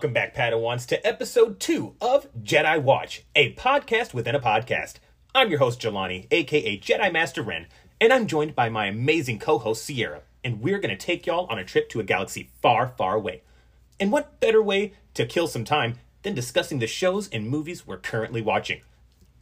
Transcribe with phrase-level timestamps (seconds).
[0.00, 4.94] Welcome back, Padawans, to episode two of Jedi Watch, a podcast within a podcast.
[5.34, 7.66] I'm your host, Jelani, aka Jedi Master Ren,
[8.00, 11.44] and I'm joined by my amazing co host, Ciara, and we're going to take y'all
[11.50, 13.42] on a trip to a galaxy far, far away.
[14.00, 17.98] And what better way to kill some time than discussing the shows and movies we're
[17.98, 18.80] currently watching?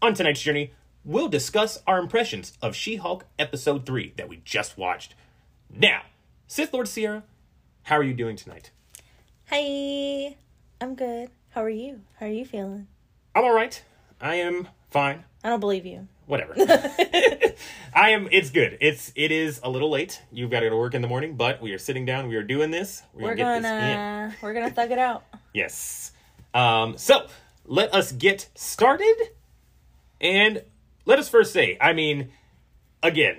[0.03, 0.73] On tonight's journey,
[1.05, 5.15] we'll discuss our impressions of She Hulk Episode 3 that we just watched.
[5.71, 6.03] Now,
[6.49, 7.23] Sith Lord Ciara,
[7.85, 8.73] how are you doing tonight?
[9.51, 10.37] Hi,
[10.81, 11.31] I'm good.
[11.51, 12.01] How are you?
[12.21, 12.87] How are you feeling?
[13.35, 13.83] I'm all right.
[14.21, 15.25] I am fine.
[15.43, 16.09] I don't believe you.
[16.27, 16.55] Whatever.
[17.95, 18.29] I am.
[18.31, 18.79] It's good.
[18.81, 20.21] It's it is a little late.
[20.31, 22.29] You've got to go to work in the morning, but we are sitting down.
[22.29, 23.03] We are doing this.
[23.15, 25.25] We're gonna we're gonna thug it out.
[25.55, 26.13] Yes.
[26.55, 26.99] Um.
[26.99, 27.27] So
[27.65, 29.17] let us get started,
[30.21, 30.63] and
[31.07, 31.77] let us first say.
[31.81, 32.31] I mean,
[33.03, 33.39] again.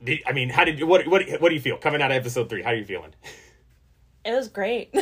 [0.00, 2.16] the- I mean, how did you, what what what do you feel coming out of
[2.18, 2.62] episode three?
[2.62, 3.14] How are you feeling?
[4.24, 4.94] It was great.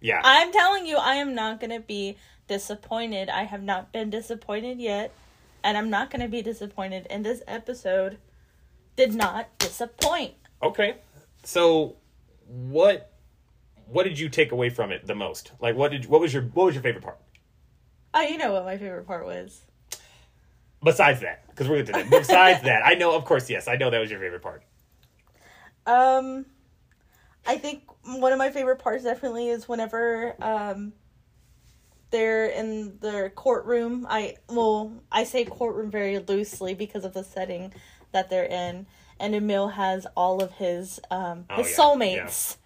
[0.00, 0.20] Yeah.
[0.22, 3.28] I'm telling you, I am not gonna be disappointed.
[3.28, 5.12] I have not been disappointed yet,
[5.62, 7.06] and I'm not gonna be disappointed.
[7.10, 8.18] And this episode
[8.96, 10.34] did not disappoint.
[10.62, 10.96] Okay.
[11.44, 11.96] So
[12.46, 13.12] what
[13.86, 15.52] what did you take away from it the most?
[15.60, 17.18] Like what did what was your what was your favorite part?
[18.14, 19.62] Oh, you know what my favorite part was.
[20.82, 22.10] Besides that, because we're going to that.
[22.10, 24.62] Besides that, I know, of course, yes, I know that was your favorite part.
[25.86, 26.46] Um,
[27.46, 30.92] I think one of my favorite parts definitely is whenever um
[32.10, 34.06] they're in the courtroom.
[34.08, 37.72] I well, I say courtroom very loosely because of the setting
[38.12, 38.86] that they're in,
[39.20, 42.56] and Emil has all of his um Oh, his yeah, soulmates.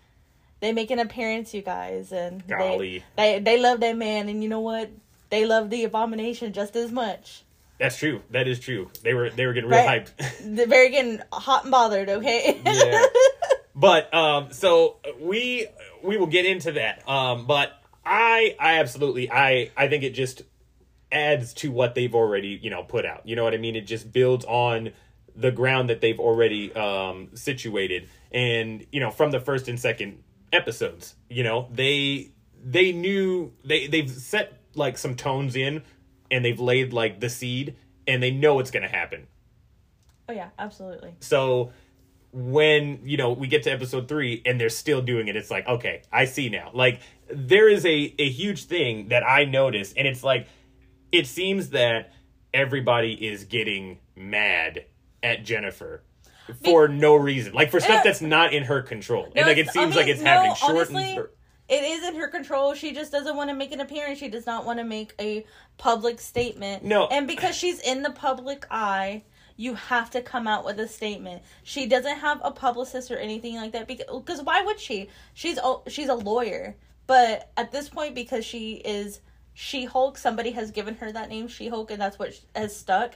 [0.61, 3.03] They make an appearance, you guys, and Golly.
[3.17, 4.91] they, they they love that man, and you know what?
[5.31, 7.43] They love the abomination just as much.
[7.79, 8.23] That's true.
[8.31, 8.91] That is true.
[9.03, 10.05] They were they were getting real Right.
[10.19, 10.35] hyped.
[10.57, 12.09] They're very getting hot and bothered.
[12.09, 12.61] Okay.
[12.65, 13.07] Yeah.
[13.75, 15.67] but um, so we
[16.03, 17.09] we will get into that.
[17.09, 17.73] Um, but
[18.05, 20.43] I I absolutely I I think it just
[21.11, 23.27] adds to what they've already you know put out.
[23.27, 23.77] You know what I mean?
[23.77, 24.93] It just builds on
[25.35, 30.23] the ground that they've already um situated, and you know from the first and second
[30.53, 32.33] episodes, you know they
[32.65, 35.83] they knew they they've set like some tones in,
[36.31, 39.27] and they've laid like the seed, and they know it's gonna happen.
[40.29, 41.15] oh yeah, absolutely.
[41.21, 41.73] So
[42.33, 45.67] when you know we get to episode three and they're still doing it, it's like
[45.67, 46.71] okay, I see now.
[46.73, 47.01] Like
[47.31, 50.49] there is a a huge thing that I noticed, and it's like
[51.11, 52.13] it seems that
[52.55, 54.85] everybody is getting mad
[55.23, 56.03] at Jennifer
[56.65, 59.61] for no reason, like for stuff that's not in her control, No, and like it
[59.61, 61.27] it's- I seems like it's no, happening short honestly, and.
[61.69, 62.75] It is in her control.
[62.75, 64.19] She just doesn't want to make an appearance.
[64.19, 65.47] She does not want to make a
[65.79, 66.85] public statement.
[66.85, 67.07] No.
[67.07, 69.23] And because she's in the public eye,
[69.63, 71.41] you have to come out with a statement.
[71.63, 75.09] She doesn't have a publicist or anything like that because because why would she?
[75.35, 76.75] She's a, she's a lawyer.
[77.07, 79.21] But at this point because she is
[79.55, 83.15] She-Hulk, somebody has given her that name She-Hulk and that's what has stuck.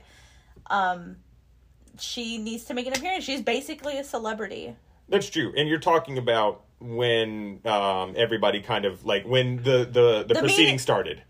[0.70, 1.16] Um
[1.98, 3.24] she needs to make an appearance.
[3.24, 4.76] She's basically a celebrity.
[5.08, 10.24] That's true, and you're talking about when um, everybody kind of like when the the
[10.28, 11.22] the, The proceeding started,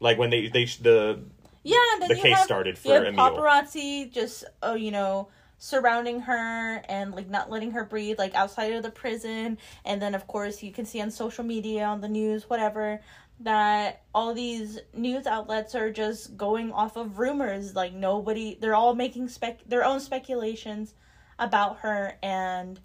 [0.00, 1.20] like when they they the
[1.64, 3.30] Yeah, and then the you case have, started for you have Emil.
[3.30, 8.72] paparazzi just oh you know surrounding her and like not letting her breathe like outside
[8.74, 9.56] of the prison.
[9.84, 13.00] And then of course you can see on social media on the news whatever
[13.40, 17.74] that all these news outlets are just going off of rumors.
[17.74, 20.92] Like nobody they're all making spec their own speculations
[21.38, 22.18] about her.
[22.22, 22.78] And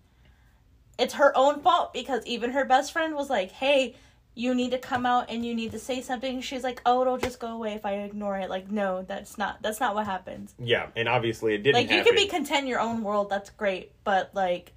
[0.98, 3.96] it's her own fault because even her best friend was like hey
[4.36, 7.18] you need to come out and you need to say something she's like oh it'll
[7.18, 10.54] just go away if i ignore it like no that's not that's not what happens
[10.60, 12.16] yeah, and obviously it didn't like you happen.
[12.16, 14.74] can be content in your own world that's great but like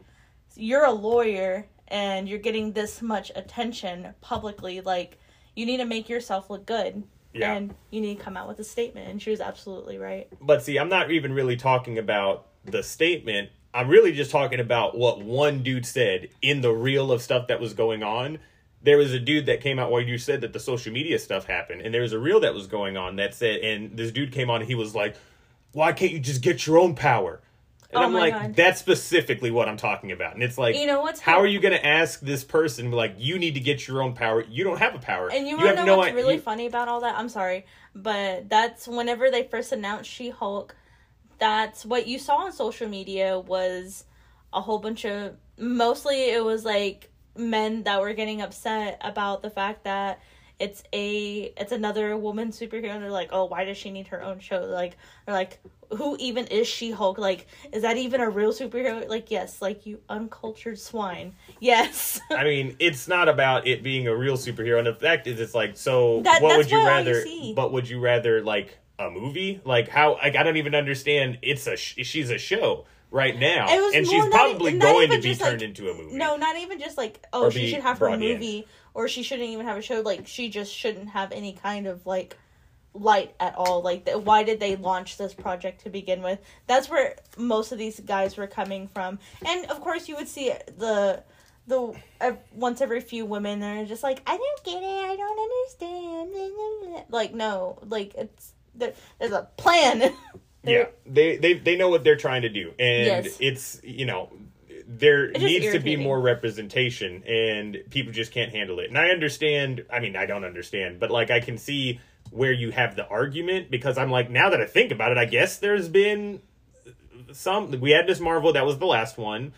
[0.57, 5.19] you're a lawyer and you're getting this much attention publicly like
[5.55, 7.03] you need to make yourself look good
[7.35, 7.53] Yeah.
[7.55, 10.63] and you need to come out with a statement and she was absolutely right But
[10.63, 13.51] see, I'm not even really talking about the statement.
[13.75, 17.59] I'm really just talking about what one dude said in the reel of stuff that
[17.61, 18.39] was going on.
[18.85, 21.45] There was a dude that came out while you said that the social media stuff
[21.47, 24.33] happened, and there was a reel that was going on that said, and this dude
[24.33, 25.15] came on and he was like,
[25.73, 27.41] "Why can't you just get your own power?"
[27.95, 28.57] And Oh I'm like, God.
[28.57, 30.33] that's specifically what I'm talking about.
[30.33, 33.17] And it's like, You know what's how are you going to ask this person like,
[33.19, 34.43] you need to get your own power?
[34.49, 35.31] You don't have a power.
[35.31, 37.17] And you, want to know what's i- really you- funny about all that?
[37.19, 40.75] I'm sorry, but that's whenever they first announced She Hulk.
[41.39, 44.05] That's what you saw on social media was
[44.55, 49.51] a whole bunch of mostly it was like men that were getting upset about the
[49.51, 50.21] fact that
[50.59, 54.23] it's a it's another woman superhero and they're like oh why does she need her
[54.23, 54.97] own show like
[55.27, 55.59] they're like
[55.97, 57.19] who even is She-Hulk?
[57.19, 59.09] Like, is that even a real superhero?
[59.09, 61.35] Like, yes, like you uncultured swine.
[61.61, 62.21] Yes.
[62.31, 65.55] I mean, it's not about it being a real superhero, and the fact is, it's
[65.55, 67.25] like, so That- what would you what rather?
[67.55, 69.61] but would you rather like a movie?
[69.65, 70.15] Like how?
[70.15, 71.39] Like I don't even understand.
[71.43, 75.35] It's a sh- she's a show right now, and she's probably not going to be
[75.35, 76.17] turned like- into a movie.
[76.17, 78.21] No, not even just like oh Or she should have her brought in.
[78.21, 80.01] movie or she shouldn't even have a show.
[80.01, 82.37] Like she just shouldn't have any kind of like
[82.95, 83.83] light at all.
[83.83, 86.41] Like why did they launch this project to begin with?
[86.67, 89.19] That's where most of these guys were coming from.
[89.47, 91.23] And of course you would see the
[91.69, 94.87] the uh, once every few women they're just like I don't get it.
[95.11, 97.05] I don't understand.
[97.09, 100.13] Like no, like it's there, there's a plan.
[100.65, 103.37] Yeah, they, they they know what they're trying to do, and Yes.
[103.41, 104.31] it's you know
[104.87, 108.89] there needs to be more representation, and people just can't handle it.
[108.89, 109.85] And I understand.
[109.93, 112.01] I mean, I don't understand, but like I can see
[112.31, 115.25] where you have the argument because I'm like now that I think about it, I
[115.25, 116.41] guess there's been
[117.33, 117.71] some.
[117.81, 119.53] We had this Marvel that was the last one,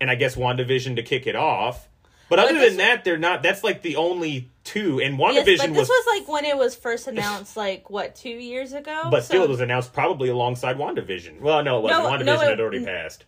[0.00, 1.88] and I guess WandaVision to kick it off.
[2.30, 3.42] But other than that, they're not.
[3.42, 6.56] That's like the only two, and Yes, WandaVision but this was was like when it
[6.56, 9.08] was first announced, like what two years ago.
[9.10, 11.40] But still, it was announced probably alongside WandaVision.
[11.40, 12.04] Well, no, it wasn't.
[12.04, 13.24] No, WandaVision no, it- had already passed.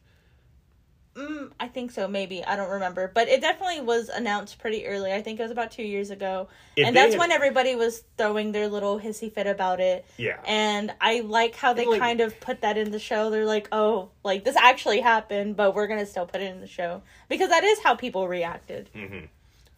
[1.15, 2.43] Mm, I think so, maybe.
[2.43, 3.11] I don't remember.
[3.15, 5.13] But it definitely was announced pretty early.
[5.13, 6.49] I think it was about two years ago.
[6.75, 10.07] If and that's had- when everybody was throwing their little hissy fit about it.
[10.17, 10.41] Yeah.
[10.47, 13.29] And I like how they Like- kind of put that in the show.
[13.29, 16.61] They're like, oh, like this actually happened, but we're going to still put it in
[16.63, 17.03] the show.
[17.29, 18.89] Because that is how people reacted.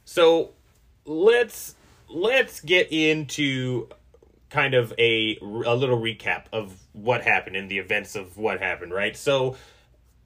[0.05, 0.51] So
[1.05, 1.75] let's
[2.09, 3.89] let's get into
[4.51, 8.93] kind of a a little recap of what happened and the events of what happened,
[8.93, 9.17] right?
[9.17, 9.57] So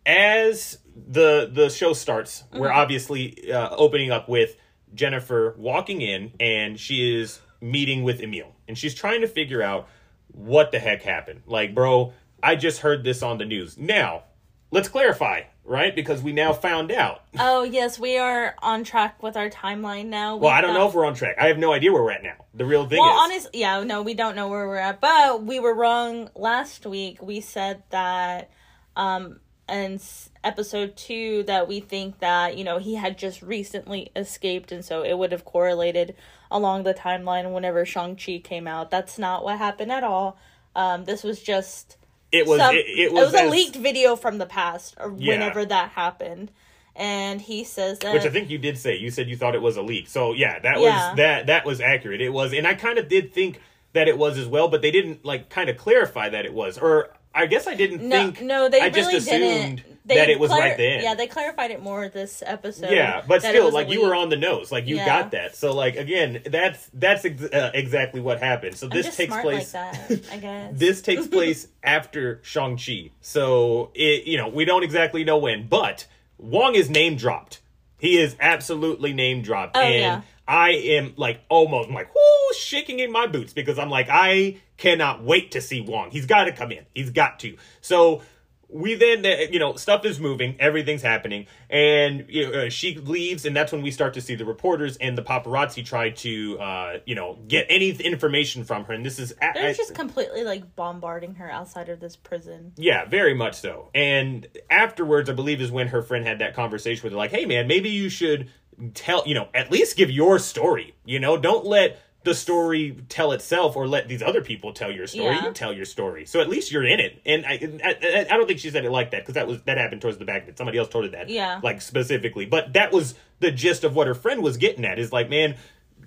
[0.08, 4.56] as the the show starts, we're obviously uh, opening up with
[4.94, 9.88] Jennifer walking in and she is meeting with Emil and she's trying to figure out
[10.28, 11.42] what the heck happened.
[11.46, 13.76] Like, bro, I just heard this on the news.
[13.76, 14.24] Now,
[14.70, 15.94] let's clarify, right?
[15.94, 17.22] Because we now found out.
[17.40, 20.36] Oh, yes, we are on track with our timeline now.
[20.36, 21.36] Well, I don't know if we're on track.
[21.40, 22.34] I have no idea where we're at now.
[22.52, 25.44] The real thing Well, is, honest, yeah, no, we don't know where we're at, but
[25.44, 27.22] we were wrong last week.
[27.22, 28.50] We said that,
[28.96, 29.38] um,
[29.68, 34.84] s- episode two, that we think that you know he had just recently escaped, and
[34.84, 36.14] so it would have correlated
[36.50, 38.90] along the timeline whenever Shang Chi came out.
[38.90, 40.38] That's not what happened at all.
[40.74, 41.96] Um, this was just
[42.32, 45.32] it was some- it, it was, a as- leaked video from the past, or Yeah.
[45.34, 46.50] whenever that happened,
[46.96, 48.96] and he says that which I think you did say.
[48.96, 50.08] You said you thought it was a leak.
[50.08, 51.08] So yeah, that Yeah.
[51.10, 52.20] was that that was accurate.
[52.20, 53.60] It was, and I kind of did think
[53.94, 56.76] that it was as well, but they didn't like kind of clarify that it was,
[56.78, 58.42] or I guess I didn't No, think.
[58.42, 59.82] no, they I just assumed didn't.
[60.06, 61.02] They that it was clar- right then.
[61.02, 62.90] Yeah, they clarified it more this episode.
[62.90, 65.04] Yeah, but still, like you were on the nose, like you Yeah.
[65.04, 65.54] got that.
[65.54, 68.76] So like again, that's that's ex- uh, exactly what happened.
[68.76, 69.74] So I'm this takes place.
[69.74, 70.20] like that.
[70.32, 75.24] I guess this takes place after Shang Chi, so it you know we don't exactly
[75.24, 76.06] know when, but
[76.38, 77.60] Wong is name dropped.
[77.98, 80.20] He is absolutely name dropped, Oh, and yeah.
[80.46, 84.56] I am like almost I'm like whoo shaking in my boots because I'm like I
[84.78, 86.10] cannot wait to see Wong.
[86.10, 86.86] He's got to come in.
[86.94, 87.56] He's got to.
[87.82, 88.22] So
[88.70, 92.96] we then uh, you know stuff is moving everything's happening and you know, uh, she
[92.98, 96.58] leaves and that's when we start to see the reporters and the paparazzi try to
[96.60, 100.44] uh you know get any information from her and this is they're I- just completely
[100.44, 102.72] like bombarding her outside of this prison.
[102.76, 103.88] yeah, very much so.
[103.94, 107.46] And afterwards, I believe is when her friend had that conversation with her, like, "Hey,
[107.46, 108.50] man, maybe you should
[108.92, 110.94] tell, you know, at least give your story.
[111.06, 111.98] You know, don't let
[112.28, 115.34] the story tell itself or let these other people tell your story.
[115.34, 115.46] Yeah.
[115.46, 117.52] You tell your story, so at least you're in it." And I,
[117.84, 120.18] I, I don't think she said it like that because that was that happened towards
[120.18, 120.58] the back of it.
[120.58, 121.60] Somebody else told her that, Yeah.
[121.62, 122.46] like specifically.
[122.46, 124.98] But that was the gist of what her friend was getting at.
[124.98, 125.56] Is like, man,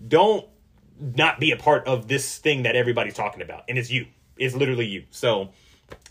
[0.08, 0.46] don't
[1.00, 4.06] not be a part of this thing that everybody's talking about, and it's you.
[4.38, 5.04] It's literally you.
[5.12, 5.50] So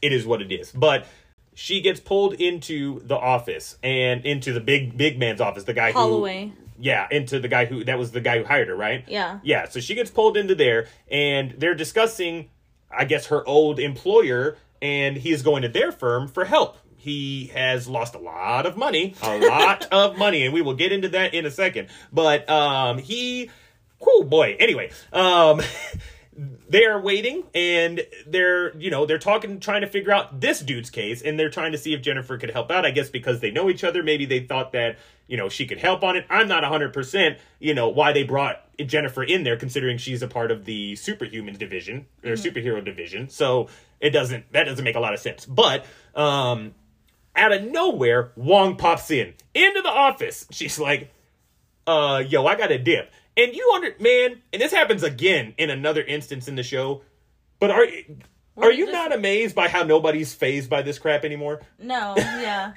[0.02, 0.73] it is what it is.
[0.73, 1.07] But
[1.55, 5.93] she gets pulled into the office and into the big big man's office, the guy
[5.93, 6.50] Holliway.
[6.50, 9.04] who yeah, into the guy who that was the guy who hired her, right?
[9.06, 9.38] Yeah.
[9.42, 12.50] Yeah, so she gets pulled into there and they're discussing
[12.90, 16.78] I guess her old employer and he is going to their firm for help.
[16.96, 20.92] He has lost a lot of money, a lot of money, and we will get
[20.92, 21.88] into that in a second.
[22.12, 23.50] But um he
[24.00, 25.60] oh boy, anyway, um
[26.68, 30.88] they are waiting and they're you know they're talking trying to figure out this dude's
[30.88, 33.50] case and they're trying to see if jennifer could help out i guess because they
[33.50, 34.02] know each other.
[34.02, 36.25] Maybe they thought that you know she could help on it.
[36.30, 40.50] I'm not 100% you know why they brought jennifer in there considering she's a part
[40.50, 43.28] of the superhuman division or superhero division.
[43.28, 43.68] So
[44.00, 45.44] it doesn't that doesn't make a lot of sense.
[45.44, 46.75] But um
[47.37, 50.47] out of nowhere wong pops in into the office.
[50.50, 51.12] She's like
[51.87, 53.11] uh, yo, I got a dip.
[53.37, 57.02] And you under man, and this happens again in another instance in the show.
[57.58, 57.87] But are
[58.56, 61.60] Are you just- not amazed by how nobody's phased by this crap anymore?
[61.78, 62.72] No, yeah.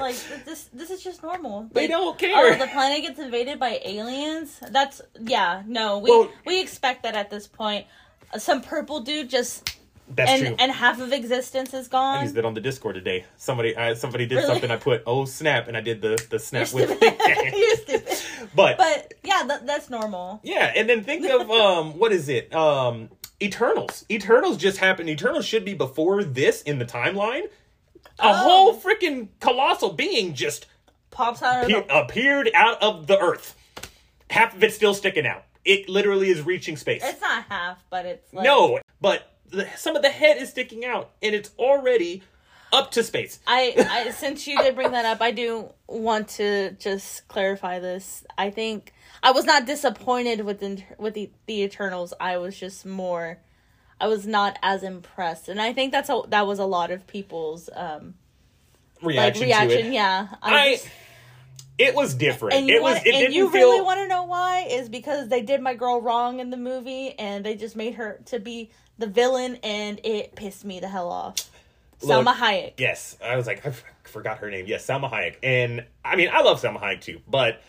[0.00, 1.68] like this this is just normal.
[1.72, 2.54] They Like, don't care.
[2.54, 4.58] Oh, the planet gets invaded by aliens.
[4.70, 5.62] That's yeah.
[5.66, 7.86] No, we Well- we expect that at this point.
[8.32, 9.76] Uh, some purple dude just
[10.08, 10.56] That's and true.
[10.58, 12.18] and half of existence is gone.
[12.18, 13.24] I used it on the Discord today.
[13.36, 14.46] Somebody, I, somebody did Really?
[14.48, 14.70] something.
[14.70, 16.90] I put oh snap, and I did the the You're snap with.
[16.96, 17.54] stupid.
[17.56, 18.07] You're stupid.
[18.54, 20.40] But But yeah, that, that's normal.
[20.42, 22.54] yeah, and then think of um, what is it?
[22.54, 23.08] Um,
[23.42, 24.04] Eternals.
[24.10, 25.08] Eternals just happened.
[25.08, 27.44] Eternals should be before this in the timeline.
[28.20, 28.32] A Oh.
[28.32, 30.66] whole freaking colossal being just
[31.10, 33.54] Pops out of pe- the appeared out of the earth.
[34.30, 35.44] Half of it's still sticking out.
[35.64, 37.02] It literally is reaching space.
[37.04, 40.84] It's not half, but it's like no, but the, some of the head is sticking
[40.84, 42.22] out, and it's already
[42.72, 43.38] up to space.
[43.46, 43.74] I,
[44.06, 48.24] I since you did bring that up, I do want to just clarify this.
[48.36, 52.12] I think I was not disappointed with the, with the, the Eternals.
[52.20, 53.38] I was just more
[54.00, 55.48] I was not as impressed.
[55.48, 58.14] And I think that's a, that was a lot of people's um
[59.02, 59.92] Reaction, like reaction, it.
[59.92, 60.28] yeah.
[60.42, 60.72] I.
[60.72, 60.88] just-
[61.78, 62.54] It was different.
[62.56, 62.94] and you it was.
[62.94, 63.70] want, It and you feel.
[63.70, 67.16] really want to know why is because they did my girl wrong in the movie
[67.18, 71.08] and they just made her to be the villain and it pissed me the hell
[71.10, 71.36] off.
[72.02, 72.74] Look, Salma Hayek.
[72.78, 74.66] Yes, I was like, I f- forgot her name.
[74.66, 77.60] Yes, Salma Hayek, and I mean, I love Salma Hayek too, but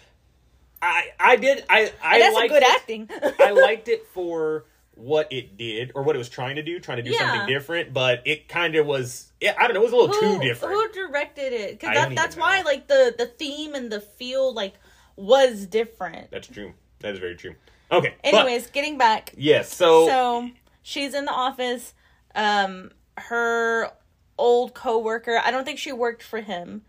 [0.81, 2.69] I, I did, I, I that's liked good it.
[2.69, 3.09] acting.
[3.39, 6.97] I liked it for what it did or what it was trying to do, trying
[6.97, 7.19] to do Yeah.
[7.31, 9.31] something different, but it kind of was.
[9.41, 10.73] Yeah, I don't know, it was a little too different.
[10.73, 11.69] Who directed it?
[11.69, 12.65] I Because don't that, that's why know.
[12.65, 14.73] like the the theme and the feel like
[15.15, 16.29] was different.
[16.31, 16.73] That's true.
[16.99, 17.55] That is very true.
[17.91, 18.13] Okay.
[18.23, 19.33] but- Anyways, getting back.
[19.37, 19.73] yes.
[19.73, 20.49] So, So
[20.83, 21.93] she's in the office.
[22.35, 23.91] Um, her
[24.39, 25.39] old coworker.
[25.43, 26.83] I don't think she worked for him,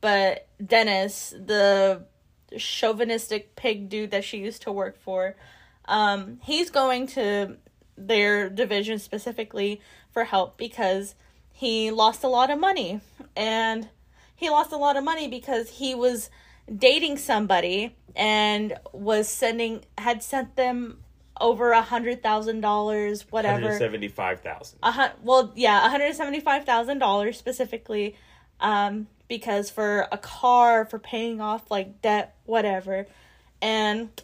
[0.00, 2.02] but Dennis, the
[2.58, 5.36] chauvinistic pig dude that she used to work for,
[5.84, 7.56] um, he's going to
[7.96, 11.14] their division specifically for help because
[11.52, 13.00] he lost a lot of money
[13.36, 13.88] and
[14.34, 16.30] he lost a lot of money because he was
[16.74, 20.98] dating somebody and was sending had sent them
[21.40, 24.78] over a hundred thousand dollars whatever seventy-five thousand.
[24.82, 28.16] a hun- well yeah one hundred seventy five thousand dollars specifically
[28.60, 33.06] um because for a car for paying off like debt whatever
[33.60, 34.22] and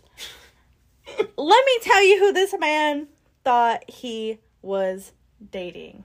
[1.37, 3.09] let me tell you who this man
[3.45, 5.13] thought he was
[5.51, 6.05] dating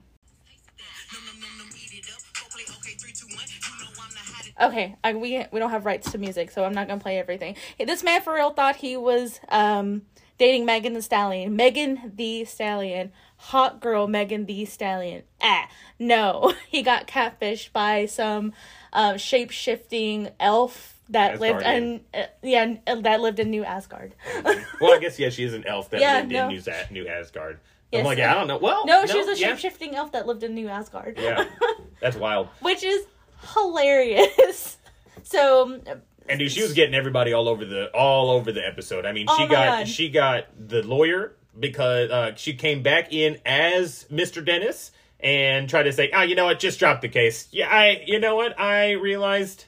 [4.60, 7.54] Okay, I, we we don't have rights to music, so I'm not gonna play everything.
[7.78, 10.02] This man for real thought he was um
[10.38, 11.56] dating Megan Thee Stallion.
[11.56, 15.22] Megan Thee Stallion, hot girl Megan Thee Stallion.
[15.40, 15.68] Ah,
[15.98, 18.52] no, he got catfished by some
[18.92, 24.14] um shape shifting elf that lived in uh, yeah uh, that lived in New Asgard.
[24.80, 26.48] Well, I guess yeah, she is an elf that Yeah, lived no.
[26.48, 27.58] in New, New Asgard.
[27.90, 28.00] Yes.
[28.00, 28.58] I'm like, yeah, I don't know.
[28.58, 29.48] Well, no, she was a yeah.
[29.48, 31.18] shape shifting elf that lived in New Asgard.
[31.18, 31.46] Yeah,
[32.00, 32.48] that's wild.
[32.60, 33.06] which is
[33.54, 34.76] hilarious.
[35.22, 35.80] so
[36.28, 39.06] And dude, she was getting everybody all over the all over the episode.
[39.06, 39.88] I mean, Oh she got God.
[39.88, 44.44] she got the lawyer because uh, she came back in as Mr.
[44.44, 46.58] Dennis and tried to say, "Ah, you know what?
[46.60, 48.58] Just drop the case." Yeah, I you know what?
[48.60, 49.64] I realized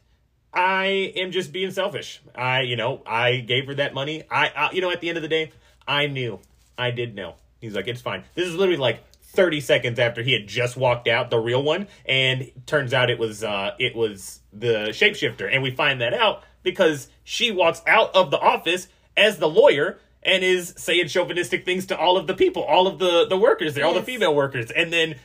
[0.52, 2.20] I am just being selfish.
[2.34, 4.24] I you know I gave her that money.
[4.30, 5.52] I, I you know at the end of the day,
[5.86, 6.40] I knew.
[6.76, 7.34] I did know.
[7.60, 8.24] He's like, it's fine.
[8.34, 11.88] This is literally like 30 seconds after he had just walked out, the real one,
[12.06, 16.42] and turns out it was uh it was the shapeshifter, and we find that out
[16.62, 21.86] because she walks out of the office as the lawyer and is saying chauvinistic things
[21.86, 24.70] to all of the people, all of the the workers there, all the female workers,
[24.70, 25.16] and then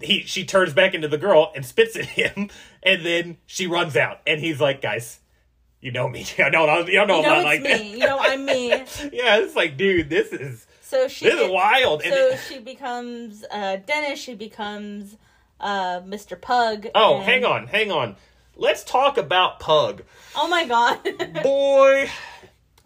[0.00, 2.48] he she turns back into the girl and spits at him,
[2.82, 5.20] and then she runs out, and he's like, guys.
[5.82, 6.26] You know me.
[6.38, 6.80] I know.
[6.80, 7.68] You don't know you know I'm like me.
[7.70, 7.84] that.
[7.86, 8.68] You know I'm me.
[9.14, 12.02] yeah, it's like, dude, this is So she this is wild.
[12.02, 15.16] And so it- she becomes uh Dennis, she becomes
[15.58, 16.38] uh Mr.
[16.38, 16.88] Pug.
[16.94, 18.16] oh, and- hang on, hang on.
[18.60, 20.02] Let's talk about Pug.
[20.36, 20.98] Oh my god.
[21.42, 22.10] Boy,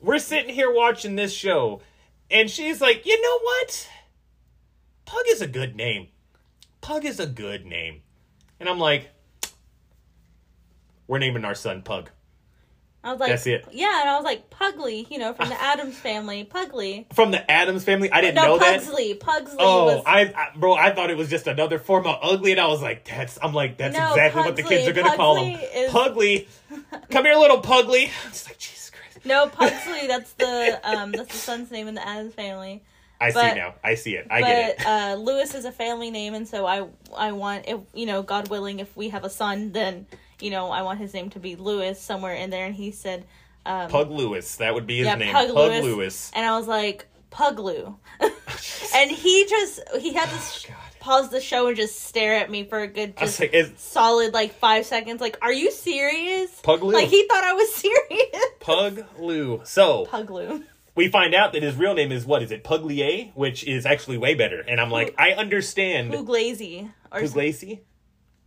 [0.00, 1.83] we're sitting here watching this show,
[2.31, 3.88] and she's like, you know what?
[5.04, 6.07] Pug is a good name.
[6.81, 8.02] Pug is a good name.
[8.61, 9.09] And I'm like,
[11.09, 12.09] we're naming our son Pug.
[13.04, 13.66] I was like That's it.
[13.70, 16.42] Yeah, and I was like Pugly, you know, from the Addams family.
[16.44, 17.06] Pugly.
[17.12, 18.11] From the Addams family.
[18.11, 18.80] I didn't No, know that.
[18.80, 19.12] Pugsley.
[19.14, 22.52] Pugsley Oh, was I, I bro, I thought it was just another form of ugly,
[22.52, 25.16] and I was like, "That's." I'm like, "That's No, exactly what the kids are gonna
[25.16, 26.49] call him." Is- Pugly,
[27.11, 28.11] come here, little Pugly.
[28.28, 29.26] It's like Jesus Christ.
[29.26, 32.82] No, Pugsley, that's the um that's the son's name in the Addams family.
[33.20, 33.75] I But- see now.
[33.84, 34.26] I see it.
[34.30, 34.87] I get it.
[34.87, 38.49] uh, Lewis is a family name, and so I I want if you know God
[38.49, 40.06] willing, if we have a son, then
[40.41, 42.67] you know I want his name to be Lewis somewhere in there.
[42.67, 43.25] And he said,
[43.67, 44.57] um, Pug Lewis.
[44.57, 45.33] That would be his yeah, name.
[45.33, 45.85] Pug, Pug, Lewis.
[45.85, 46.31] Lewis.
[46.35, 47.97] and I was like Pug Puglu,
[48.95, 50.76] and he just he had this God.
[51.00, 54.55] pause the show and just stare at me for a good, just like, solid like
[54.55, 55.21] five seconds.
[55.21, 56.50] Like, are you serious?
[56.61, 56.93] Pug Lou.
[56.93, 58.47] Like he thought I was serious.
[58.61, 59.62] Pug Lou.
[59.64, 60.64] So Pug Puglu.
[60.95, 62.62] we find out that his real name is what is it?
[62.62, 64.61] Puglier, which is actually way better.
[64.61, 66.12] And I'm like, I understand.
[66.12, 66.91] Pugliese.
[67.11, 67.81] Or Pugliese?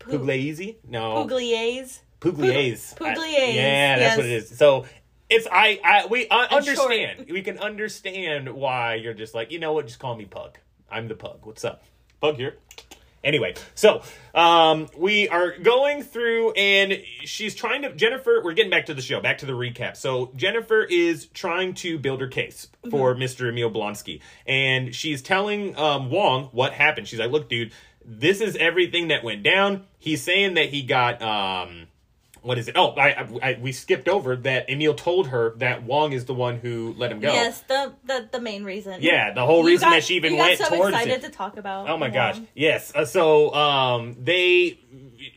[0.10, 0.78] Pug- Pugliese?
[0.88, 1.26] No.
[1.26, 2.00] Pugliese.
[2.22, 2.96] Pugliese.
[2.96, 4.58] Pug- I- Pugliese, Yeah, that's what it is.
[4.58, 4.86] So
[5.30, 6.54] it's I I we I short.
[6.54, 7.26] understand.
[7.30, 10.58] We can understand why you're just like, you know what, just call me Pug.
[10.90, 11.40] I'm the Pug.
[11.46, 11.84] What's up?
[12.22, 12.56] Pug here.
[13.24, 14.02] Anyway, so
[14.34, 19.02] um we are going through and she's trying to Jennifer, we're getting back to the
[19.02, 19.98] show, back to the recap.
[19.98, 23.50] So Jennifer is trying to build her case for Mr.
[23.50, 24.22] Emil Blonsky.
[24.46, 27.08] And she's telling um Wong what happened.
[27.08, 27.74] She's like, look, dude,
[28.08, 29.86] this is everything that went down.
[30.00, 31.88] He's saying that he got um
[32.44, 32.78] what is it?
[32.78, 36.34] Oh, I, I, I we skipped over that Emil told her that Wong is the
[36.34, 37.34] one who let him go.
[37.34, 39.02] Yes, the, the the main reason.
[39.02, 41.16] Yeah, the whole You reason got- that she even you got went so towards excited
[41.16, 41.22] it.
[41.24, 41.90] to talk about.
[41.90, 42.14] Oh my Wong.
[42.14, 42.40] gosh.
[42.56, 42.94] Yes.
[42.96, 44.80] Uh, so um they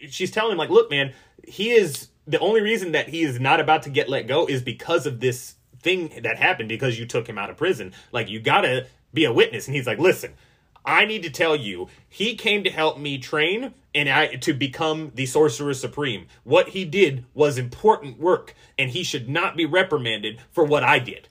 [0.08, 1.12] she's telling him like, "Look, man,
[1.48, 4.62] he is the only reason that he is not about to get let go is
[4.62, 7.92] because of this thing that happened because you took him out of prison.
[8.12, 10.34] Like you got to be a witness." And he's like, "Listen,
[10.84, 15.12] I need to tell you, he came to help me train and I to become
[15.14, 16.26] the sorcerer supreme.
[16.44, 20.99] What he did was important work and he should not be reprimanded for what I
[20.99, 21.28] did."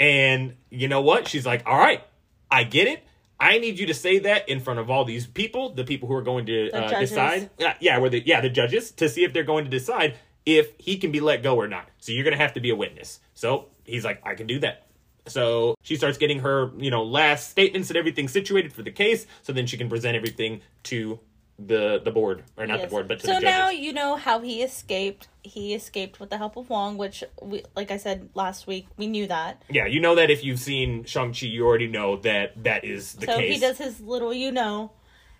[0.00, 1.28] And you know what?
[1.28, 2.02] She's like, all right,
[2.50, 3.04] I get it.
[3.38, 6.14] I need you to say that in front of all these people, the people who
[6.14, 7.50] are going to uh, decide.
[7.58, 10.72] Yeah, yeah, where the yeah the judges to see if they're going to decide if
[10.78, 11.88] he can be let go or not.
[11.98, 13.20] So you're going to have to be a witness.
[13.34, 14.83] So he's like, I can do that.
[15.26, 19.26] So she starts getting her you know last statements and everything situated for the case.
[19.42, 21.18] So then she can present everything to
[21.58, 24.62] the the board or not the board, but to so now you know how he
[24.62, 25.28] escaped.
[25.42, 29.06] He escaped with the help of Wong, which, we, like I said last week, we
[29.06, 29.62] knew that.
[29.68, 33.12] yeah, you know that if you've seen Shang Chi, you already know that that is
[33.12, 33.34] the case.
[33.34, 33.54] so case.
[33.54, 34.90] he does his little, you know,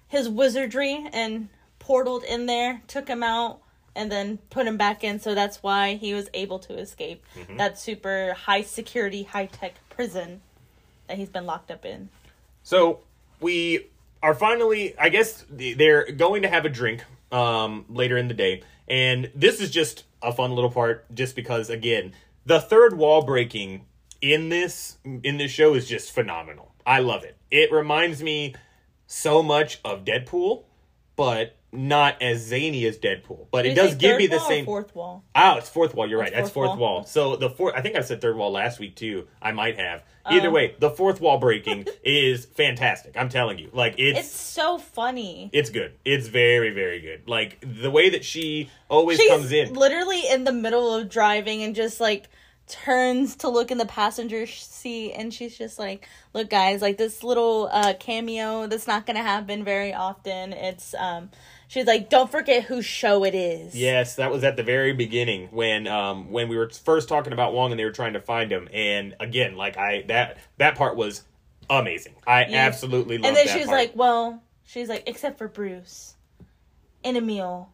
[0.07, 1.49] his wizardry and
[1.81, 3.61] portaled in there, took him out,
[3.97, 5.21] and then put him back in.
[5.21, 7.57] So that's why he was able to escape Mm-hmm.
[7.57, 10.41] that super high security, high tech prison
[11.07, 12.09] that he's been locked up in.
[12.63, 13.01] So
[13.41, 13.89] we
[14.23, 18.63] are finally, I guess they're going to have a drink um, later in the day,
[18.89, 22.13] and this is just a fun little part, just because again,
[22.47, 23.85] the third wall breaking
[24.23, 26.73] in this in this show is just phenomenal.
[26.87, 27.37] I love it.
[27.51, 28.55] It reminds me
[29.07, 30.63] so much of Deadpool,
[31.17, 33.49] but not as zany as Deadpool.
[33.51, 34.65] But it Did does give me the same.
[34.65, 35.25] fourth wall.
[35.35, 36.09] Oh, it's fourth wall.
[36.09, 36.29] You're right.
[36.29, 36.95] It's That's fourth fourth wall.
[36.97, 37.05] wall.
[37.05, 37.75] So the fourth.
[37.77, 39.27] I think I said third wall last week too.
[39.43, 40.03] I might have.
[40.27, 40.53] Either Oh.
[40.53, 43.17] way, the fourth wall breaking is fantastic.
[43.17, 45.51] I'm telling you, like It's it's so funny.
[45.53, 45.93] it's good.
[46.05, 47.29] It's very very good.
[47.29, 49.75] Like the way that she always She's comes in.
[49.75, 52.29] literally in the middle of driving and just like
[52.67, 57.23] turns to look in the passenger seat and she's just like look guys like this
[57.23, 61.29] little uh cameo that's not gonna happen very often it's um
[61.75, 65.49] she's like don't forget whose show it is Yes, that was at the very beginning
[65.51, 68.51] when um when we were first talking about Wong and they were trying to find
[68.51, 68.69] him.
[68.73, 71.23] And again, like I that that part was
[71.69, 72.15] amazing.
[72.27, 72.55] I Yes.
[72.55, 73.41] absolutely loved it.
[73.41, 76.15] and then she's like well she's like except for bruce
[77.03, 77.69] and emil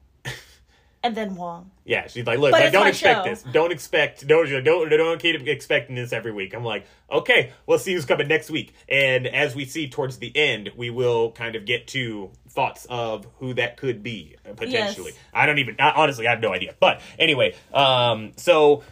[1.03, 3.31] and then wong Yeah, she's like, look, like, don't expect show.
[3.31, 3.43] this.
[3.43, 6.55] Don't expect, don't, don't, don't keep expecting this every week.
[6.55, 8.75] I'm like, okay, we'll see who's coming next week.
[8.89, 13.27] And as we see towards the end, we will kind of get to thoughts of
[13.39, 15.13] who that could be uh, potentially.
[15.13, 15.21] Yes.
[15.33, 16.75] I don't even, I, honestly, I have no idea.
[16.79, 18.83] But anyway, um, so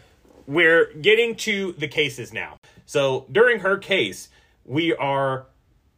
[0.47, 2.57] we're getting to the cases now.
[2.87, 4.31] So during her case,
[4.65, 5.47] we are,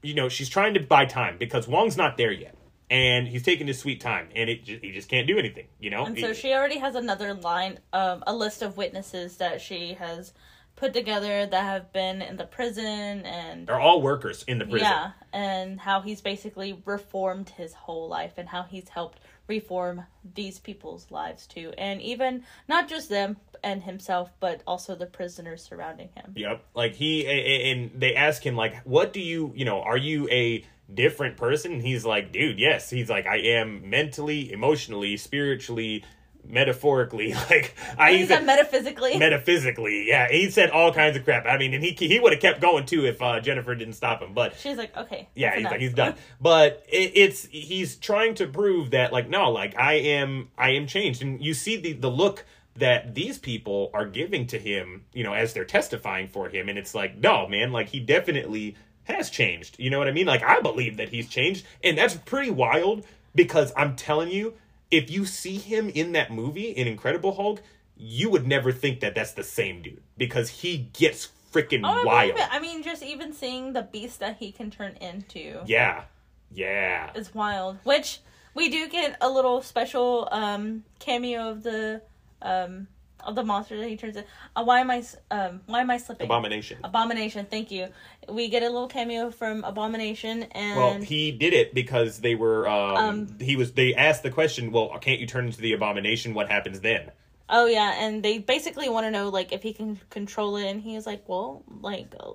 [0.03, 2.57] you know, she's trying to buy time because Wong's not there yet.
[2.91, 5.91] And he's taking his sweet time, and it ju- he just can't do anything, you
[5.91, 6.05] know.
[6.07, 9.95] And so He- she already has another line, um, a list of witnesses that she
[9.95, 10.33] has
[10.75, 14.89] put together that have been in the prison and They're all workers in the prison.
[14.89, 20.59] yeah, and how he's basically reformed his whole life and how he's helped reform these
[20.59, 26.09] people's lives too, and even not just them and himself, but also the prisoners surrounding
[26.17, 26.33] him.
[26.35, 26.65] Yep.
[26.75, 27.27] Like he
[27.71, 31.73] and they ask him like, "What do you, you know, are you a different person?"
[31.73, 36.05] And he's like, "Dude, yes." He's like, "I am mentally, emotionally, spiritually,
[36.45, 39.19] metaphorically, like I He said metaphysically.
[39.19, 40.07] metaphysically.
[40.09, 41.47] Yeah, he said all kinds of crap.
[41.47, 44.21] I mean, and he he would have kept going too if uh, Jennifer didn't stop
[44.23, 45.73] him, but She's like, okay, yeah, he's enough.
[45.73, 46.15] like he's done.
[46.41, 50.87] But it, it's he's trying to prove that like no, like I am I am
[50.87, 52.45] changed, and you see the the look
[52.77, 56.79] that these people are giving to him, you know, as they're testifying for him, and
[56.79, 58.77] it's like no, man, like he definitely
[59.13, 59.79] has changed.
[59.79, 60.27] You know what I mean?
[60.27, 64.55] Like I believe that he's changed, and that's pretty wild because I'm telling you,
[64.91, 67.61] if you see him in that movie in Incredible Hulk.
[68.03, 72.33] You would never think that that's the same dude because he gets freaking Oh, wild.
[72.51, 75.61] I mean, just even seeing the beast that he can turn into.
[75.67, 76.05] Yeah.
[76.51, 77.11] Yeah.
[77.15, 77.77] It's wild.
[77.85, 78.21] Which
[78.55, 82.01] we do get a little special um cameo of the
[82.41, 82.89] um
[83.25, 84.25] of the monster that he turns in.
[84.57, 86.27] Uh, why am I um why am I slipping?
[86.27, 86.79] Abomination.
[86.85, 87.47] Abomination.
[87.51, 87.89] Thank you.
[88.29, 92.69] We get a little cameo from Abomination, and Well, he did it because they were.
[92.69, 93.73] Um, Um, he was.
[93.73, 94.73] They asked the question.
[94.73, 96.35] Well, can't you turn into the abomination?
[96.35, 97.11] What happens then?
[97.53, 100.81] oh yeah, and they basically want to know like if he can control it, and
[100.81, 102.15] he is like, well, like.
[102.21, 102.33] uh,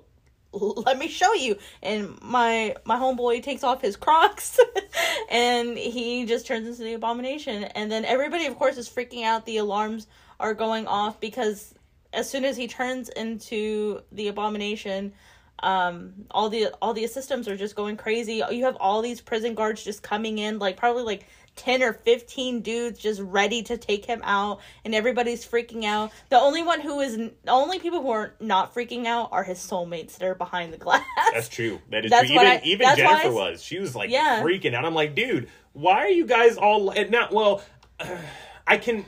[0.52, 1.58] Let me show you.
[1.82, 4.58] And my my homeboy takes off his Crocs,
[5.30, 7.64] and he just turns into the abomination.
[7.64, 9.44] And then everybody, of course, is freaking out.
[9.44, 10.06] The alarms
[10.40, 11.74] are going off because
[12.12, 15.12] as soon as he turns into the abomination,
[15.62, 19.54] um all the all the systems are just going crazy you have all these prison
[19.54, 24.04] guards just coming in like probably like 10 or 15 dudes just ready to take
[24.04, 28.10] him out and everybody's freaking out the only one who is the only people who
[28.10, 31.80] are not freaking out are his soulmates that are behind the glass That's true.
[31.88, 32.34] That is That's true.
[32.36, 33.62] Even I- even why I Jennifer was.
[33.62, 34.42] She was like Yeah.
[34.42, 34.84] freaking out.
[34.84, 37.62] I'm like, dude, why are you guys all and not well?
[38.66, 39.06] I can.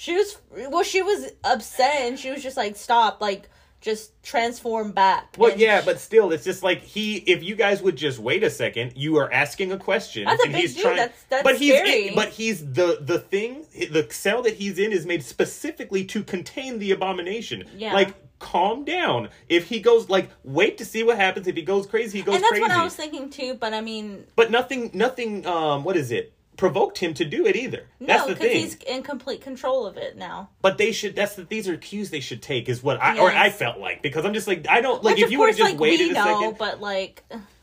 [0.00, 0.38] She was
[0.70, 5.56] well she was upset and she was just like stop like just transform back Well,
[5.56, 7.18] yeah, but still, it's just like he.
[7.18, 10.48] If you guys would just wait a second, you are asking a question, That's a
[10.48, 10.82] big he's dude.
[10.82, 10.96] trying.
[10.96, 12.10] That's- that's but he's scary.
[12.12, 13.66] but he's the the thing.
[13.92, 17.66] The cell that he's in is made specifically to contain the abomination.
[17.76, 17.92] Yeah.
[17.94, 19.28] Like, calm down.
[19.48, 21.46] If he goes like, wait to see what happens.
[21.46, 22.36] If he goes crazy, he goes crazy.
[22.36, 22.62] and that's crazy.
[22.62, 25.46] what i was thinking too but i mean But nothing, nothing.
[25.46, 26.32] Um, what is it?
[26.58, 27.86] Provoked him to do it either.
[28.00, 28.60] That's no the because thing.
[28.62, 31.14] he's in complete control of it now But they should.
[31.16, 31.44] That's the.
[31.44, 32.68] These are cues they should take.
[32.68, 35.24] Is what I or I felt like because I'm just like I don't like Which
[35.24, 36.58] if you would have just like waited we a know, second.
[36.58, 37.22] but like,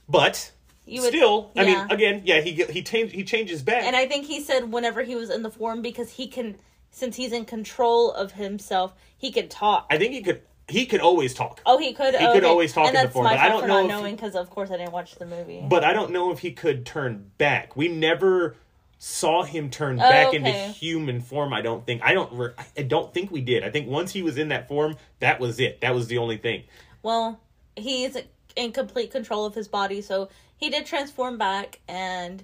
[0.09, 0.51] But
[0.85, 3.83] you would still, I mean, again, yeah, he he changed he changes back.
[3.83, 6.55] and I think he said whenever he was in the form because he can,
[6.91, 9.87] since he's in control of himself, he can talk.
[9.89, 11.61] I think he could he could always talk.
[11.65, 12.15] oh, he could.
[12.15, 14.15] He could always talk and in the form, but I don't know not if knowing
[14.15, 15.63] because of course I didn't watch the movie.
[15.67, 17.75] But I don't know if he could turn back.
[17.75, 18.55] We never
[18.97, 20.71] saw him turn back into Oh, okay.
[20.71, 21.53] human form.
[21.53, 22.01] I don't think.
[22.03, 22.31] I don't.
[22.33, 23.63] re- I don't think we did.
[23.63, 25.81] I think once he was in that form, that was it.
[25.81, 26.63] That was the only thing.
[27.03, 27.39] well,
[27.75, 28.17] he's
[28.55, 32.43] in complete control of his body, so he did transform back, and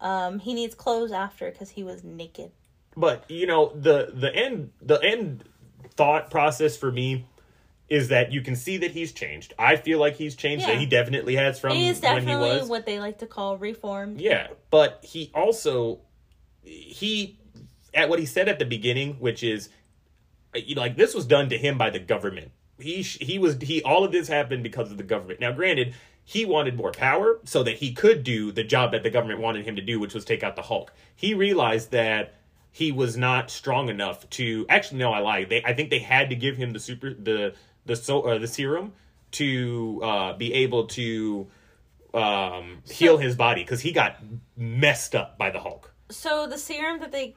[0.00, 2.50] um, he needs clothes after because he was naked.
[2.96, 5.44] but you know the the end the end
[5.96, 7.26] thought process for me
[7.88, 9.54] is that you can see that he's changed.
[9.58, 10.72] I feel like he's changed Yeah.
[10.74, 12.68] that he definitely has from He is when he definitely was.
[12.68, 14.20] what they like to call reformed.
[14.20, 16.00] yeah but he also
[16.62, 17.38] he
[17.94, 19.68] at what he said at the beginning which is
[20.54, 22.50] you know, like this was done to him by the government.
[22.78, 25.40] He he was he all of this happened because of the government.
[25.40, 29.10] Now granted he wanted more power so that he could do the job that the
[29.10, 30.92] government wanted him to do which was take out the hulk.
[31.16, 32.34] He realized that
[32.70, 35.48] he was not strong enough to actually no i lied.
[35.48, 37.54] They i think they had to give him the super the
[37.88, 38.92] the so uh, the serum
[39.32, 41.48] to uh be able to
[42.14, 44.16] um heal his body because he got
[44.56, 47.34] messed up by the hulk So the serum that they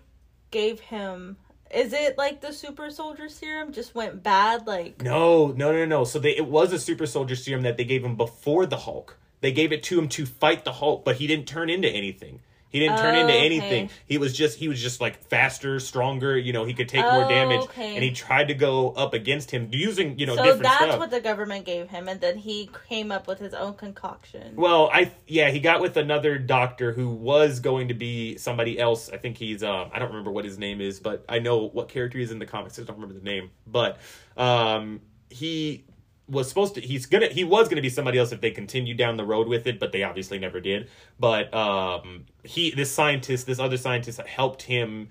[0.52, 1.38] gave him
[1.74, 6.04] is it like the super soldier serum just went bad like No, no, no, no.
[6.04, 9.18] So they, it was a super soldier serum that they gave him before the Hulk.
[9.40, 12.42] They gave it to him to fight the Hulk, but he didn't turn into anything.
[12.72, 13.46] He didn't turn into Oh, okay.
[13.46, 13.90] anything.
[14.08, 16.38] He was just he was just like faster, stronger.
[16.38, 17.96] You know, he could take more Oh, damage, okay.
[17.96, 21.00] and he tried to go up against him using you know so different that's stuff.
[21.00, 24.90] what the government gave him and then he came up with his own concoction Well,
[24.92, 29.10] I yeah, he got with another doctor who was going to be somebody else.
[29.10, 31.90] I think he's um I don't remember what his name is, but I know what
[31.90, 32.80] character he is in the comics.
[32.80, 33.52] I don't remember the name.
[33.68, 33.98] But
[34.38, 35.86] um he
[36.32, 39.18] was supposed to he's gonna he was gonna be somebody else if they continued down
[39.18, 40.90] the road with it, but they obviously never did.
[41.20, 45.10] But um he this scientist, this other scientist helped him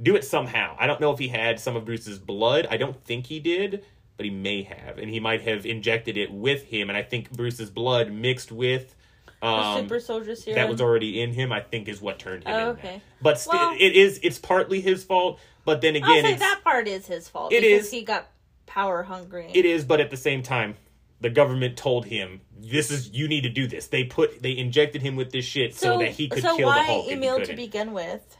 [0.00, 0.76] do it somehow.
[0.78, 2.66] I don't know if he had some of Bruce's blood.
[2.70, 3.84] I don't think he did,
[4.16, 6.88] but he may have, and he might have injected it with him.
[6.88, 8.94] And I think Bruce's blood mixed with
[9.42, 11.52] um, super soldier serum that was already in him.
[11.52, 12.54] I think is what turned him.
[12.54, 13.02] Oh, okay.
[13.20, 15.40] But sti- Well- it is it's partly his fault.
[15.64, 17.90] But then again, that part is his fault It because is.
[17.90, 18.28] he got
[18.70, 19.84] power hungry it is.
[19.84, 20.76] But at the same time,
[21.20, 23.88] the government told him this is you need to do this.
[23.88, 26.78] They put they injected him with this shit so, that he could so kill why
[26.78, 27.10] the Hulk.
[27.10, 28.36] and he Emil to begin with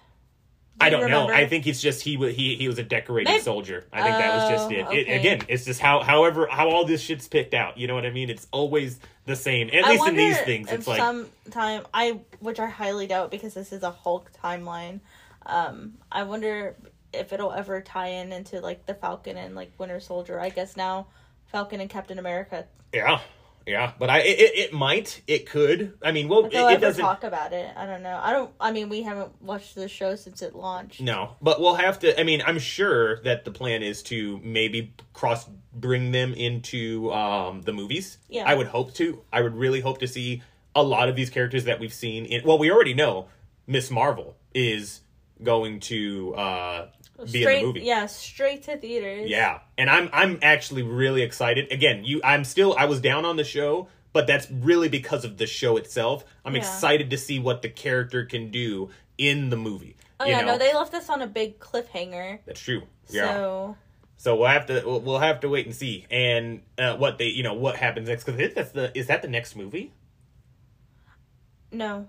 [0.81, 1.29] I Do you don't know.
[1.29, 3.85] I think it's just he he he was a decorated Maybe- soldier.
[3.93, 5.09] I think that was just Oh, it.
[5.09, 5.13] it.
[5.21, 7.77] Again, it's just how however how all this shit's picked out.
[7.77, 8.31] You know what I mean?
[8.31, 9.69] It's always the same.
[9.69, 13.53] At I least in these things, it's like sometime I, which I highly doubt because
[13.53, 15.01] this is a Hulk timeline.
[15.45, 16.77] Um, I wonder
[17.13, 20.41] if it'll ever tie in into like the Falcon and like Winter Soldier.
[20.41, 21.07] I guess now
[21.47, 22.67] Falcon and Captain America.
[22.93, 23.21] yeah,
[23.67, 23.93] yeah.
[23.99, 25.99] But I it, it, might it could.
[26.03, 27.03] I mean, well, it, it ever doesn't.
[27.03, 28.19] talk about it, I don't know.
[28.23, 28.51] I don't.
[28.61, 31.01] I mean, we haven't watched the show since it launched.
[31.01, 32.19] No, but we'll have to.
[32.19, 37.63] I mean, I'm sure that the plan is to maybe cross bring them into um,
[37.63, 38.19] the movies.
[38.29, 38.45] Yeah.
[38.47, 39.23] I would hope to.
[39.33, 40.43] I would really hope to see
[40.75, 43.27] a lot of these characters that we've seen in well, we already know
[43.67, 45.01] Miss Marvel is
[45.43, 46.89] going to uh
[47.27, 47.81] be straight, in the movie.
[47.83, 49.29] yeah, straight to theaters.
[49.31, 51.71] Yeah, and I'm I'm actually really excited.
[51.73, 55.37] Again, you I'm still I was down on the show, but that's really because of
[55.39, 56.25] the show itself.
[56.45, 56.61] I'm Yeah.
[56.61, 59.97] excited to see what the character can do in the movie.
[60.19, 60.49] Oh yeah, know?
[60.53, 62.41] no, they left us on a big cliffhanger.
[62.47, 62.83] that's true.
[63.09, 63.35] Yeah.
[63.35, 63.77] So
[64.17, 67.27] So we'll have to we'll, we'll have to wait and see, and uh, what they
[67.29, 69.93] you know what happens next because that's the is that the next movie?
[71.73, 72.09] no,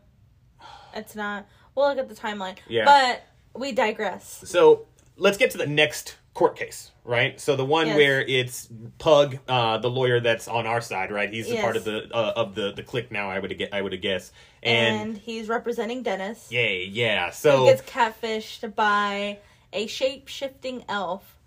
[0.93, 1.47] it's not.
[1.75, 2.57] We'll look at the timeline.
[2.67, 2.85] Yeah.
[2.85, 3.23] But
[3.59, 4.43] we digress.
[4.45, 7.39] So let's get to the next court case, right?
[7.39, 7.95] So the one Yes.
[7.97, 8.69] where it's
[8.99, 11.31] Pug, uh, the lawyer that's on our side, right?
[11.31, 13.29] He's a part of the uh, of the the clique now.
[13.29, 14.31] I would get I would guess,
[14.63, 16.47] And, and, he's representing Dennis.
[16.51, 17.27] yay, yeah.
[17.27, 19.39] Who So gets catfished by
[19.73, 21.37] a shape shifting elf,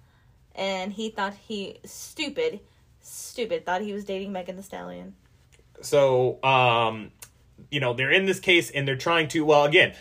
[0.54, 2.60] and he thought he stupid,
[3.00, 5.14] stupid thought he was dating Megan Thee Stallion.
[5.80, 7.10] so um,
[7.70, 9.94] you know they're in this case and they're trying to well again.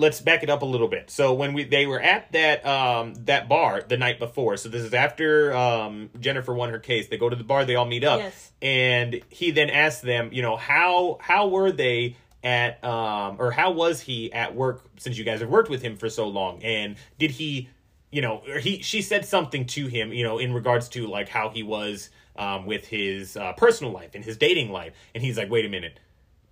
[0.00, 1.10] Let's back it up a little bit.
[1.10, 4.56] So when we they were at that um that bar the night before.
[4.56, 7.08] So this is after um Jennifer won her case.
[7.08, 7.64] They go to the bar.
[7.64, 8.20] They all meet up.
[8.20, 8.52] Yes.
[8.62, 13.70] and he then asked them, you know, how how were they at um or how
[13.72, 16.96] was he at work since you guys have worked with him for so long and
[17.18, 17.68] did he
[18.10, 21.28] you know or he she said something to him you know in regards to like
[21.28, 25.36] how he was um with his uh, personal life and his dating life and he's
[25.36, 26.00] like wait a minute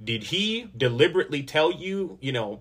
[0.04, 2.60] did he deliberately tell you you know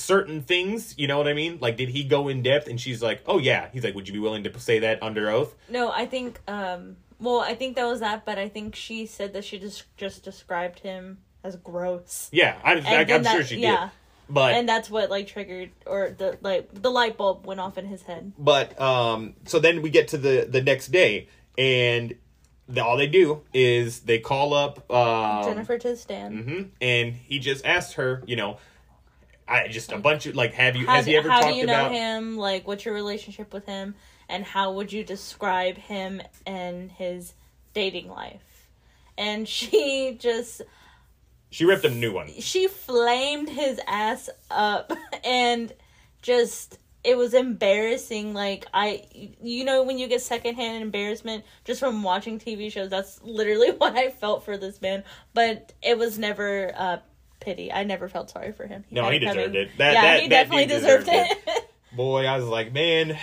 [0.00, 3.02] certain things you know what i mean like did he go in depth and she's
[3.02, 5.90] like oh yeah he's like would you be willing to say that under oath No,
[5.90, 9.44] I think um well, I think that was that, but I think she said that
[9.44, 12.28] she just just described him as gross.
[12.32, 13.80] yeah I, I, I'm sure she yeah.
[13.86, 13.90] did
[14.32, 17.86] but And that's what like triggered or the like the light bulb went off in
[17.86, 18.32] his head.
[18.38, 22.14] but um so then we get to the the next day and
[22.68, 26.46] the, all they do is they call up um Jennifer to stand.
[26.46, 28.58] mhm, and he just asked her you know
[29.50, 31.52] i just a bunch of like have you How, has do, he ever how talked
[31.52, 32.36] do you know about him?
[32.36, 33.94] Like, what's your relationship with him?
[34.28, 37.34] And how would you describe him and his
[37.74, 38.68] dating life?
[39.18, 40.62] And she just
[41.50, 44.92] she ripped him a new one she flamed his ass up
[45.24, 45.72] and
[46.22, 49.04] just it was embarrassing like i
[49.42, 53.96] you know when you get secondhand embarrassment just from watching tv shows that's literally what
[53.96, 55.02] i felt for this man
[55.34, 56.98] but it was never uh
[57.40, 57.72] pity.
[57.72, 58.84] I never felt sorry for him.
[58.90, 59.70] No, he deserved it.
[59.78, 63.08] That- yeah that- he that definitely deserved, deserved it, boy i was like man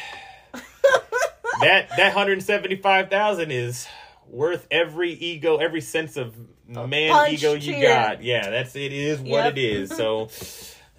[1.61, 3.87] that that 175000 is
[4.27, 6.35] worth every ego every sense of
[6.67, 8.21] man ego you your- got.
[8.23, 9.53] Yeah that's it is what Yep.
[9.53, 9.89] it is.
[9.95, 10.29] So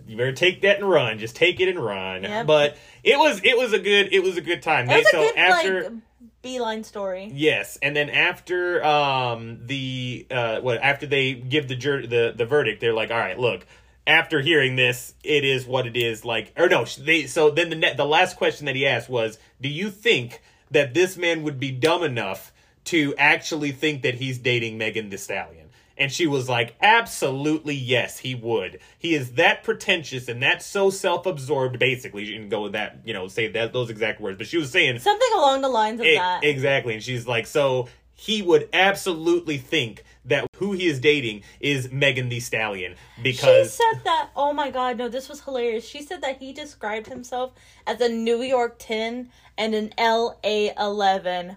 [0.06, 1.18] you better take that and run.
[1.18, 2.22] Just take it and run.
[2.22, 2.46] Yep.
[2.46, 4.88] but it was it was a good it was a good time.
[4.88, 5.92] It was a so good after like
[6.42, 12.06] beeline story Yes, and then after um the uh what after they give the jur-
[12.06, 13.66] the the verdict, they're like, all right, look.
[14.06, 16.24] After hearing this, it is what it is.
[16.24, 17.26] Like, or no, they.
[17.26, 20.94] So then the ne- the last question that he asked was, do you think that
[20.94, 22.50] this man would be dumb enough
[22.84, 25.67] to actually think that he's dating Megan Thee Stallion?
[25.98, 28.78] And she was like, absolutely yes, he would.
[28.98, 31.78] He is that pretentious and that so self-absorbed.
[31.78, 34.38] Basically, you can go with that, you know, say that those exact words.
[34.38, 36.94] But she was saying something along the lines of E- that Exactly.
[36.94, 42.28] And she's like, so he would absolutely think that who he is dating is Megan
[42.28, 44.30] Thee Stallion because She said that.
[44.36, 45.86] Oh my god, no, this was hilarious.
[45.86, 47.52] She said that he described himself
[47.86, 51.56] as a New York 10 and an LA 11.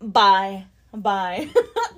[0.00, 0.66] Bye.
[0.92, 1.48] Bye.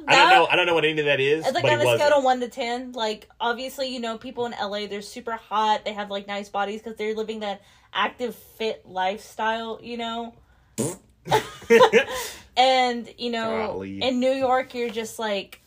[0.08, 0.46] I don't know.
[0.50, 1.46] I don't know what any of that is.
[1.46, 2.02] It's like but on a wasn't.
[2.02, 2.92] scale of 1 to 10.
[2.92, 5.84] Like, obviously, you know, people in LA, they're super hot.
[5.84, 7.62] They have, like, nice bodies because they're living that
[7.94, 10.34] active, fit lifestyle, you know?
[12.56, 14.02] and, you know, Golly.
[14.02, 15.62] in New York, you're just, like,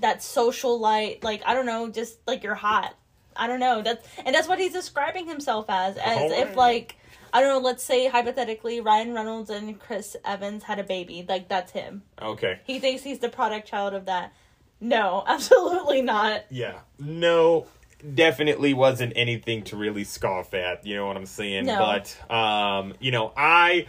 [0.00, 1.22] that social light.
[1.22, 2.94] Like, I don't know, just, like, you're hot.
[3.38, 3.82] I don't know.
[3.82, 6.48] That's and that's what he's describing himself as, as Alright.
[6.48, 6.96] if like
[7.32, 7.66] I don't know.
[7.66, 11.24] Let's say hypothetically, Ryan Reynolds and Chris Evans had a baby.
[11.28, 12.02] Like that's him.
[12.20, 12.60] okay.
[12.64, 14.32] He thinks he's the product child of that.
[14.80, 16.44] No, absolutely not.
[16.50, 16.78] Yeah.
[16.98, 17.66] No.
[18.14, 20.86] Definitely wasn't anything to really scoff at.
[20.86, 21.66] You know what I'm saying?
[21.66, 21.78] No.
[21.78, 23.86] But um, you know, I.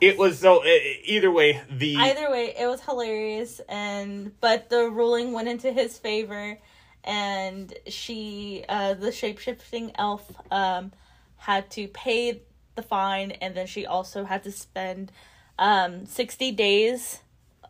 [0.00, 0.64] It was so.
[0.64, 5.98] Either way, the Either way, it was hilarious, and but the ruling went into his
[5.98, 6.56] favor,
[7.02, 10.92] and she, uh, the shape shifting elf, um,
[11.38, 12.42] had to pay
[12.74, 15.10] the fine, and then she also had to spend,
[15.58, 17.20] um, sixty days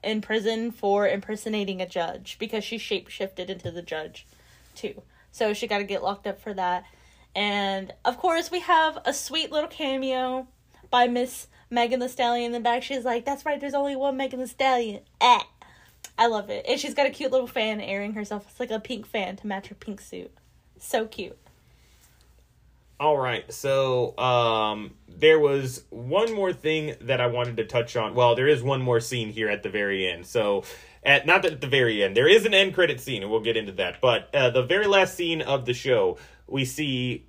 [0.03, 4.27] in prison for impersonating a judge because she shape shifted into the judge,
[4.75, 5.03] too.
[5.33, 6.85] So she got to get locked up for that,
[7.35, 10.49] and of course we have a sweet little cameo
[10.91, 12.83] by Miss Megan Thee Stallion in the back.
[12.83, 13.61] She's like, "That's right.
[13.61, 15.47] There's only one Megan Thee Stallion." Ah.
[16.21, 16.65] I love it.
[16.69, 18.45] And she's got a cute little fan airing herself.
[18.51, 20.33] It's like a pink fan to match her pink suit.
[20.81, 21.39] So cute.
[23.01, 28.15] All right, so um, there was one more thing that I wanted to touch on.
[28.15, 30.27] Well, there is one more scene here at the very end.
[30.27, 30.65] So,
[31.05, 33.57] at not at the very end, there is an end credit scene, and we'll get
[33.57, 34.01] into that.
[34.01, 37.28] But uh, the very last scene of the show, we see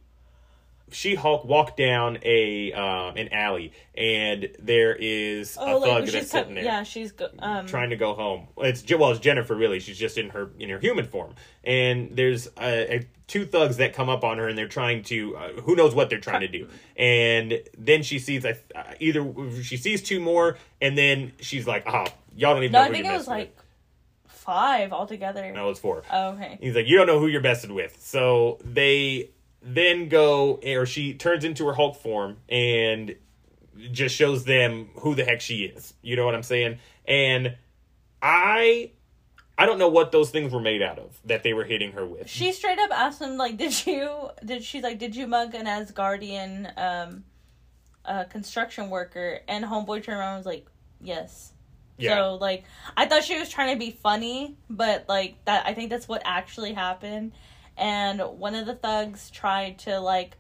[0.92, 6.12] She Hulk walked down a um, an alley, and there is a Oh, thug like
[6.12, 8.48] that's sitting there yeah, she's go- um trying to go home.
[8.58, 9.56] It's well, it's Jennifer.
[9.56, 11.36] Really, she's just in her in her human form.
[11.64, 15.36] And there's a, a, two thugs that come up on her, and they're trying to
[15.38, 16.68] uh, who knows what they're trying to do.
[16.98, 18.54] And then she sees uh,
[19.00, 19.24] either
[19.62, 22.92] she sees two more, and then she's like, "Oh, y'all don't even No, know I
[22.92, 23.58] think it was messing like
[24.28, 25.46] five altogether.
[25.46, 26.04] with." No, it's four.
[26.12, 26.58] Oh, okay.
[26.62, 27.98] He's like, you don't know who you're messing with.
[28.02, 29.30] So they
[29.62, 33.16] then go, or she turns into her Hulk form and
[33.92, 35.94] just shows them who the heck she is.
[36.02, 36.80] You know what I'm saying?
[37.06, 37.56] And
[38.22, 38.92] I,
[39.58, 42.06] I don't know what those things were made out of that they were hitting her
[42.06, 42.30] with.
[42.30, 44.30] She straight up asked him like, "Did you?
[44.44, 47.24] Did she's like, did you mug an Asgardian um,
[48.06, 50.68] uh, construction worker?" And homeboy turned around and was like,
[51.02, 51.54] "Yes."
[51.98, 52.16] Yeah.
[52.16, 52.64] So like,
[52.96, 56.22] I thought she was trying to be funny, but like that, I think that's what
[56.24, 57.34] actually happened.
[57.80, 60.38] And one of the thugs tried to like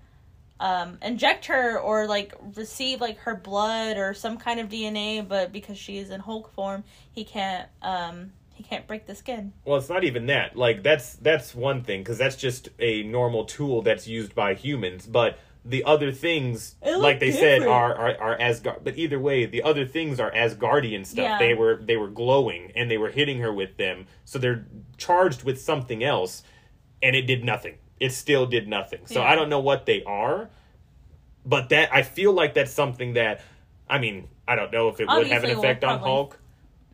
[0.59, 5.51] um, inject her or like receive like her blood or some kind of DNA, but
[5.51, 9.53] because she is in Hulk form, he can't um, he can't break the skin.
[9.63, 10.57] Well, it's not even that.
[10.57, 15.07] Like that's that's one thing because that's just a normal tool that's used by humans.
[15.07, 18.83] But the other things, like they said, are are are Asgard.
[18.83, 21.23] But either way, the other things are Asgardian stuff.
[21.23, 21.39] Yeah.
[21.39, 24.07] They were they were glowing and they were hitting her with them.
[24.25, 24.65] So they're
[24.97, 26.43] charged with something else,
[27.01, 27.77] and it did nothing.
[27.99, 29.05] It still did nothing.
[29.05, 29.29] So Yeah.
[29.29, 30.49] I don't know what they are,
[31.45, 33.41] but that I feel like that's something that.
[33.89, 36.39] I mean, I don't know if it would have an effect on Hulk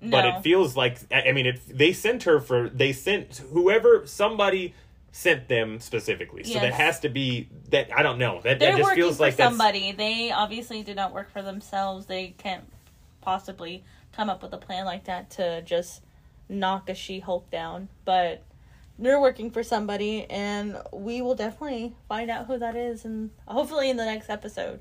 [0.02, 0.12] No.
[0.12, 4.74] but it feels like I mean, it, they sent her for they sent whoever somebody
[5.12, 6.44] sent them specifically.
[6.44, 9.18] So that has to be that I don't know that They're that just working feels
[9.18, 9.92] for like that's somebody.
[9.94, 12.06] They obviously did not work for themselves.
[12.06, 12.66] They can't
[13.22, 16.02] possibly come up with a plan like that to just
[16.50, 17.88] knock a She Hulk down.
[18.04, 18.44] But
[18.98, 23.90] they're working for somebody, and we will definitely find out who that is, and hopefully
[23.90, 24.80] in the next episode.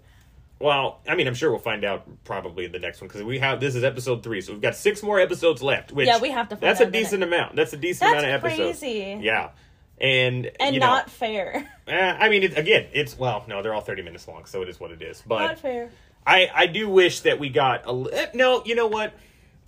[0.61, 1.01] well.
[1.09, 3.61] I mean, I'm sure we'll find out probably in the next one because we have
[3.61, 5.93] this is episode three, so we've got six more episodes left.
[5.93, 7.57] Which Yeah, we have to find That's a decent amount.
[7.57, 8.81] That's a decent That's amount of episodes.
[8.81, 9.19] crazy.
[9.21, 9.51] Yeah,
[9.99, 11.69] and And you know, not fair.
[11.89, 14.69] eh, I mean, it, again, it's well, no, they're all 30 minutes long, so it
[14.69, 15.23] is what it is.
[15.27, 15.91] But not fair.
[16.27, 18.63] I I do wish that we got a eh, no.
[18.65, 19.13] You know what?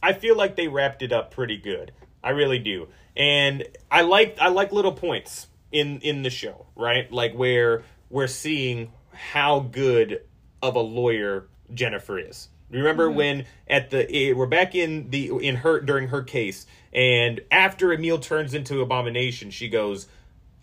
[0.03, 1.93] I feel like they wrapped it up pretty good.
[2.27, 7.11] I really do, and I like I like little points in in the show, right?
[7.13, 10.23] Like where we're seeing how good
[10.61, 12.49] of a lawyer Jennifer is.
[12.69, 17.43] Remember when at the eh, we're back in the in her during her case, and
[17.53, 20.09] after Emil turns into Abomination, she goes,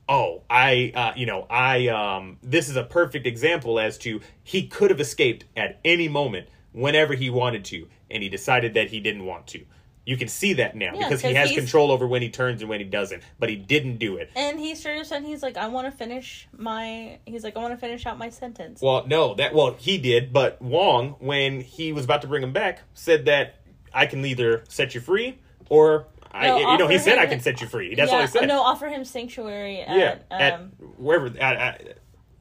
[0.10, 4.68] oh i uh, you know i um this is a perfect example as to he
[4.68, 9.00] could have escaped at any moment whenever he wanted to and he decided that he
[9.00, 9.64] didn't want to
[10.06, 12.70] you can see that now Yeah, because he has control over when he turns and
[12.70, 15.56] when he doesn't but he didn't do it And he straight up said he's like,
[15.58, 17.20] I want to finish my.
[17.26, 18.82] He's like, I want to finish out my sentence.
[18.82, 22.52] well no that well he did but wong when he was about to bring him
[22.54, 23.56] back said that
[23.94, 25.40] i can either set you free
[25.70, 28.22] or I, No, you know he said i can set you free that's yeah, all
[28.24, 29.82] he said No, offer him sanctuary.
[29.82, 31.98] At, yeah um, at wherever at, at, did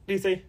[0.07, 0.43] he say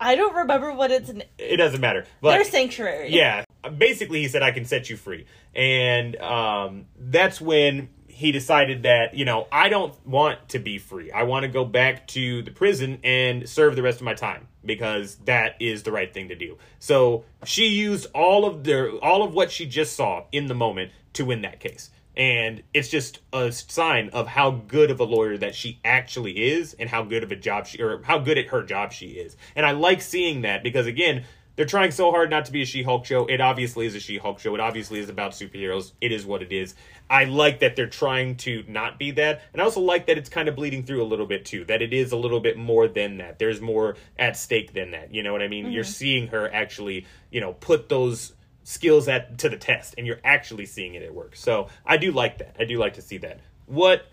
[0.00, 1.12] I don't remember what it's.
[1.38, 3.10] it doesn't matter but Their sanctuary.
[3.14, 5.26] yeah basically he said i can set you free.
[5.54, 11.10] And um, that's when he decided that you know i don't want to be free.
[11.10, 14.48] I want to go back to the prison and serve the rest of my time
[14.64, 16.58] because that is the right thing to do.
[16.78, 20.92] So she used all of the all of what she just saw in the moment
[21.14, 21.90] to win that case.
[22.14, 26.74] And it's just a sign of how good of a lawyer that she actually is
[26.74, 29.36] and how good of a job she or how good at her job she is.
[29.56, 31.24] And i like seeing that because again
[31.56, 33.26] they're trying so hard not to be a She-Hulk show.
[33.26, 34.54] It obviously is a She-Hulk show.
[34.54, 35.92] It obviously is about superheroes.
[36.00, 36.74] It is what it is.
[37.10, 39.42] I like that they're trying to not be that.
[39.52, 41.64] And I also like that it's kind of bleeding through a little bit too.
[41.66, 43.38] That it is a little bit more than that.
[43.38, 45.14] There's more at stake than that.
[45.14, 45.70] You know what I mean?
[45.70, 45.92] You're mm-hmm.
[45.92, 48.32] seeing her actually, you know, put those
[48.64, 51.36] skills at to the test and you're actually seeing it at work.
[51.36, 52.56] So, I do like that.
[52.58, 53.40] I do like to see that.
[53.66, 54.06] What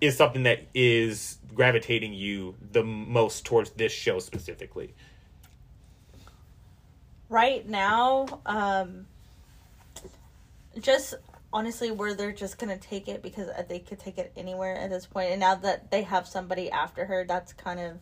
[0.00, 4.94] is something that is gravitating you the most towards this show specifically?
[7.32, 9.06] Right now, um,
[10.78, 11.14] just
[11.50, 15.06] honestly, where they're just gonna take it because they could take it anywhere at this
[15.06, 15.30] point.
[15.30, 17.96] And now that they have somebody after her, that's kind of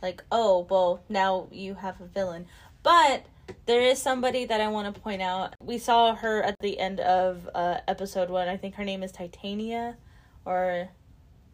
[0.00, 2.46] like, oh, well, now you have a villain.
[2.82, 3.26] But
[3.66, 5.56] there is somebody that I want to point out.
[5.62, 8.48] We saw her at the end of uh, episode one.
[8.48, 9.98] I think her name is Titania,
[10.46, 10.88] or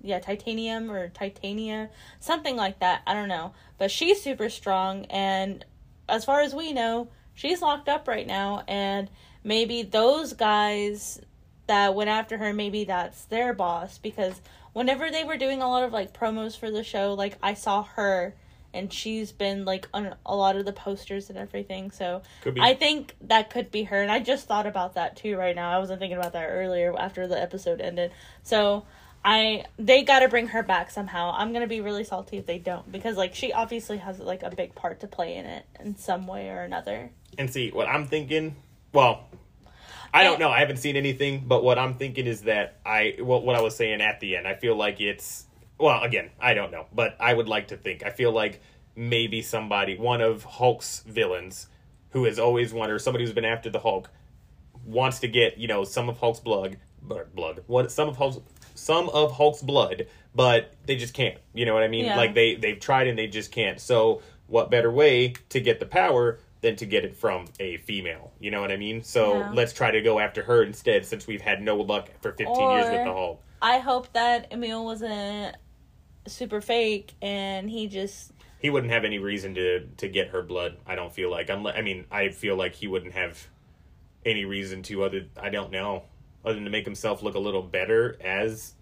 [0.00, 3.02] yeah, Titanium or Titania, something like that.
[3.04, 3.52] I don't know.
[3.78, 5.64] But she's super strong, and
[6.08, 8.64] as far as we know, she's locked up right now.
[8.66, 9.08] And
[9.44, 11.20] maybe those guys
[11.68, 14.40] that went after her, maybe that's their boss because
[14.72, 17.84] whenever they were doing a lot of like promos for the show, like I saw
[17.84, 18.34] her
[18.74, 21.92] and she's been like on a lot of the posters and everything.
[21.92, 22.22] So.
[22.60, 24.02] I think that could be her.
[24.02, 25.70] And I just thought about that too right now.
[25.70, 28.10] I wasn't thinking about that earlier after the episode ended.
[28.42, 28.84] So
[29.26, 31.34] I they got to bring her back somehow.
[31.36, 34.44] I'm going to be really salty if they don't because like she obviously has like
[34.44, 37.10] a big part to play in it in some way or another.
[37.38, 38.56] And see, what I'm thinking,
[38.92, 39.28] well,
[40.12, 40.50] I don't know.
[40.50, 43.76] I haven't seen anything, but what I'm thinking is that I, well, what I was
[43.76, 45.44] saying at the end, I feel like it's,
[45.78, 48.02] well, again, I don't know, but I would like to think.
[48.04, 48.62] I feel like
[48.94, 51.68] maybe somebody, one of Hulk's villains,
[52.10, 54.08] who has always wanted, or somebody who's been after the Hulk,
[54.86, 58.38] wants to get, you know, some of Hulk's blood, blood, blood, what, some of Hulk's,
[58.74, 61.38] some of Hulk's blood, but they just can't.
[61.52, 62.06] You know what I mean?
[62.06, 62.16] Yeah.
[62.16, 63.80] Like they they've tried and they just can't.
[63.80, 68.32] So what better way to get the power than to get it from a female?
[68.40, 69.02] You know what I mean?
[69.02, 69.50] So Yeah.
[69.52, 72.90] let's try to go after her instead, since we've had no luck for 15 years
[72.90, 73.42] with the Hulk.
[73.62, 75.56] I hope that Emil wasn't
[76.26, 80.76] super fake and he just He wouldn't have any reason to to get her blood.
[80.86, 81.48] I don't feel like.
[81.50, 83.48] Unless, I mean, I feel like he wouldn't have
[84.24, 85.26] any reason to other.
[85.40, 86.04] I don't know,
[86.44, 88.74] other than to make himself look a little better as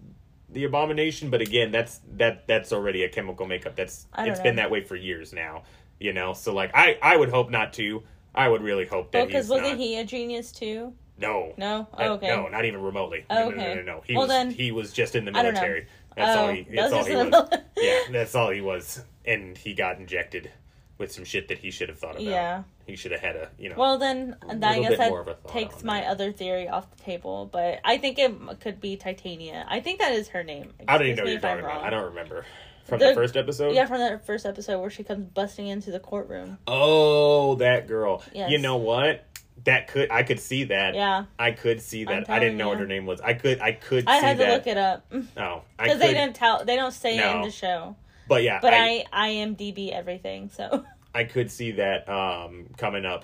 [0.49, 1.29] the abomination.
[1.29, 3.75] But again, that's that that's already a chemical makeup.
[3.75, 5.63] That's it's been that way for years now.
[5.99, 8.03] You know, so like I I would hope not to.
[8.33, 9.77] I would really hope that oh, well because wasn't not.
[9.77, 10.93] he a genius too?
[11.17, 11.53] No.
[11.57, 11.87] No?
[11.93, 12.27] Oh, okay.
[12.27, 13.23] No, not even remotely.
[13.29, 13.75] No, Oh, no, no, okay.
[13.75, 14.01] no, no.
[14.05, 15.61] He Well, was then- he was just in the I don't know.
[15.61, 15.87] military.
[16.17, 16.61] That's oh, all Oh, he.
[16.63, 17.49] That's was all he was.
[17.77, 20.51] yeah, that's all he was, and he got injected
[20.97, 22.23] with some shit that he should have thought about.
[22.23, 22.63] Yeah.
[22.85, 23.75] he should have had a you know.
[23.77, 26.09] Well, then I guess that more of a thought takes my that.
[26.09, 29.65] other theory off the table, but I think it could be Titania.
[29.69, 30.73] I think that is her name.
[30.87, 31.83] I don't even know what you're talking about.
[31.83, 32.45] I don't remember
[32.85, 33.73] from the, The- first episode.
[33.75, 36.57] Yeah, from that first episode where she comes busting into the courtroom.
[36.67, 38.23] Oh, that girl.
[38.33, 38.49] Yes.
[38.51, 39.25] You know what?
[39.63, 40.93] That could I could see that.
[40.95, 42.29] Yeah, I could see that.
[42.29, 43.19] I didn't know what her name was.
[43.21, 44.53] I could I could I had to that.
[44.53, 45.05] look it up
[45.37, 46.63] Oh, because they didn't tell.
[46.65, 47.95] They don't say it in the show.
[48.27, 50.83] But yeah, But I, I IMDb everything, so
[51.15, 53.23] I could see that um, coming up,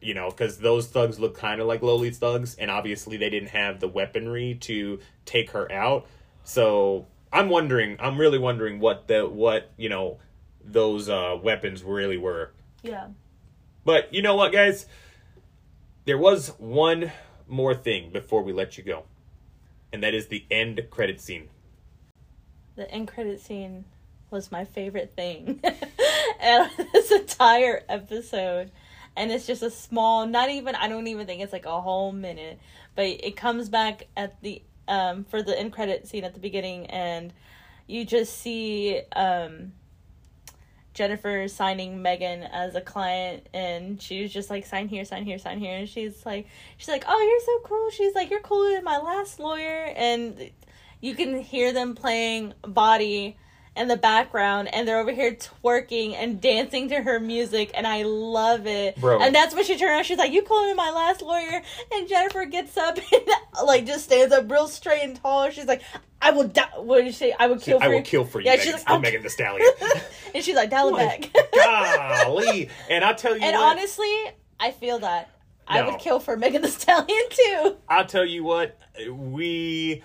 [0.00, 3.50] you know, because those thugs look kind of like lowly thugs, and obviously they didn't
[3.50, 6.06] have the weaponry to take her out.
[6.44, 7.06] So
[7.36, 10.18] I'm wondering, I'm really wondering what the what you know
[10.64, 12.52] those uh, weapons really were.
[12.82, 13.08] yeah.
[13.84, 14.86] But you know what, guys?
[16.06, 17.12] There was one
[17.46, 19.04] more thing before we let you go,
[19.92, 21.48] and that is the end credit scene.
[22.74, 23.84] The end credit scene
[24.30, 25.62] was my favorite thing
[26.42, 28.70] out of this entire episode.
[29.16, 32.12] And it's just a small, not even, I don't even think it's like a whole
[32.12, 32.58] minute,
[32.94, 36.86] but it comes back at the, um, for the end credit scene at the beginning,
[36.86, 37.32] and
[37.86, 39.72] you just see, um,
[40.96, 45.38] Jennifer signing Megan as a client, and she was just like, sign here, sign here,
[45.38, 45.76] sign here.
[45.76, 46.46] And she's like,
[46.78, 47.90] she's like, oh, you're so cool.
[47.90, 49.92] She's like, you're cooler than my last lawyer.
[49.94, 50.50] And
[51.02, 53.36] you can hear them playing Body
[53.76, 58.02] in the background, and they're over here twerking and dancing to her music, and I
[58.02, 58.96] love it.
[59.00, 59.20] Bro.
[59.20, 60.04] And that's when she turned around.
[60.04, 61.62] She's like, "You cooler me my last lawyer?"
[61.92, 63.22] And Jennifer gets up and
[63.64, 65.50] like just stands up real straight and tall.
[65.50, 65.82] She's like,
[66.20, 67.34] "I will die." What did you say?
[67.38, 67.78] I will kill.
[67.78, 69.68] I for will you." kill for you, Yeah, Megan, she's like, I'm Megan Thee Stallion.
[70.34, 71.30] and she's like, "Dial it oh My back."
[72.24, 74.12] Golly, and I tell you and what, honestly,
[74.58, 75.30] I feel that.
[75.68, 77.76] I would kill for Megan Thee Stallion too.
[77.88, 78.78] I'll tell you what,
[79.10, 80.02] we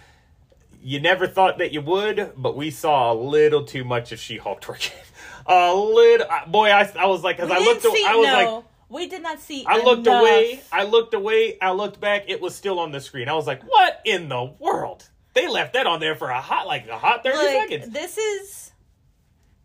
[0.81, 4.61] you never thought that you would, but we saw a little too much of She-Hulk
[4.61, 4.93] twerking.
[5.47, 8.05] A little, boy, I, I was like, because I looked, see.
[8.07, 9.65] I was no, like, we did not see.
[9.65, 13.27] I looked away, I looked away, I looked back, it was still on the screen.
[13.27, 15.09] I was like, what in the world?
[15.33, 17.91] They left that on there for a hot, like a hot thirty like, seconds.
[17.91, 18.70] This is.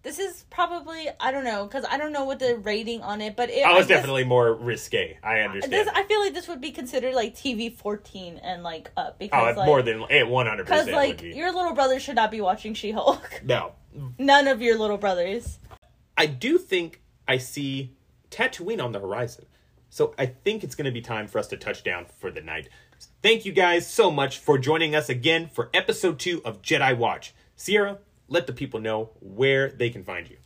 [0.07, 3.34] This is probably I don't know because I don't know what the rating on it,
[3.34, 5.18] but it I was guess- definitely more risque.
[5.20, 5.72] I understand.
[5.72, 9.16] This, I feel like this would be considered like TV fourteen and like up oh,
[9.18, 11.36] because oh, like, more than eh, one hundred because percent Because like would be.
[11.36, 13.42] your little brother should not be watching She Hulk.
[13.44, 13.72] No,
[14.18, 15.59] None of your little brothers.
[16.16, 17.96] I do think I see
[18.30, 19.46] Tatooine on the horizon.
[19.90, 22.40] So I think it's going to be time for us to touch down for the
[22.40, 22.68] night.
[23.22, 27.34] Thank you guys so much for joining us again for episode two of Jedi Watch.
[27.59, 27.98] Ciara,
[28.29, 30.37] let the people know where they can find you.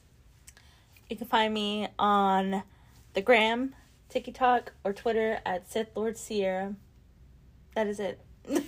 [1.09, 2.63] You can find me on
[3.15, 3.75] the gram,
[4.09, 6.75] TikTok, or Twitter at Sith Lord Ciara.
[7.75, 8.21] That is it.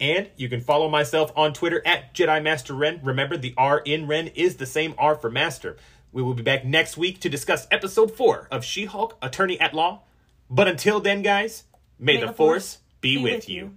[0.00, 3.00] And you can follow myself on Twitter at Jedi Master Ren.
[3.02, 5.76] Remember, the R in Ren is the same R for Master.
[6.10, 9.74] We will be back next week to discuss episode four of She Hulk Attorney at
[9.74, 10.02] Law.
[10.48, 11.64] But until then, guys,
[11.98, 13.76] may, the, force, be, with, you.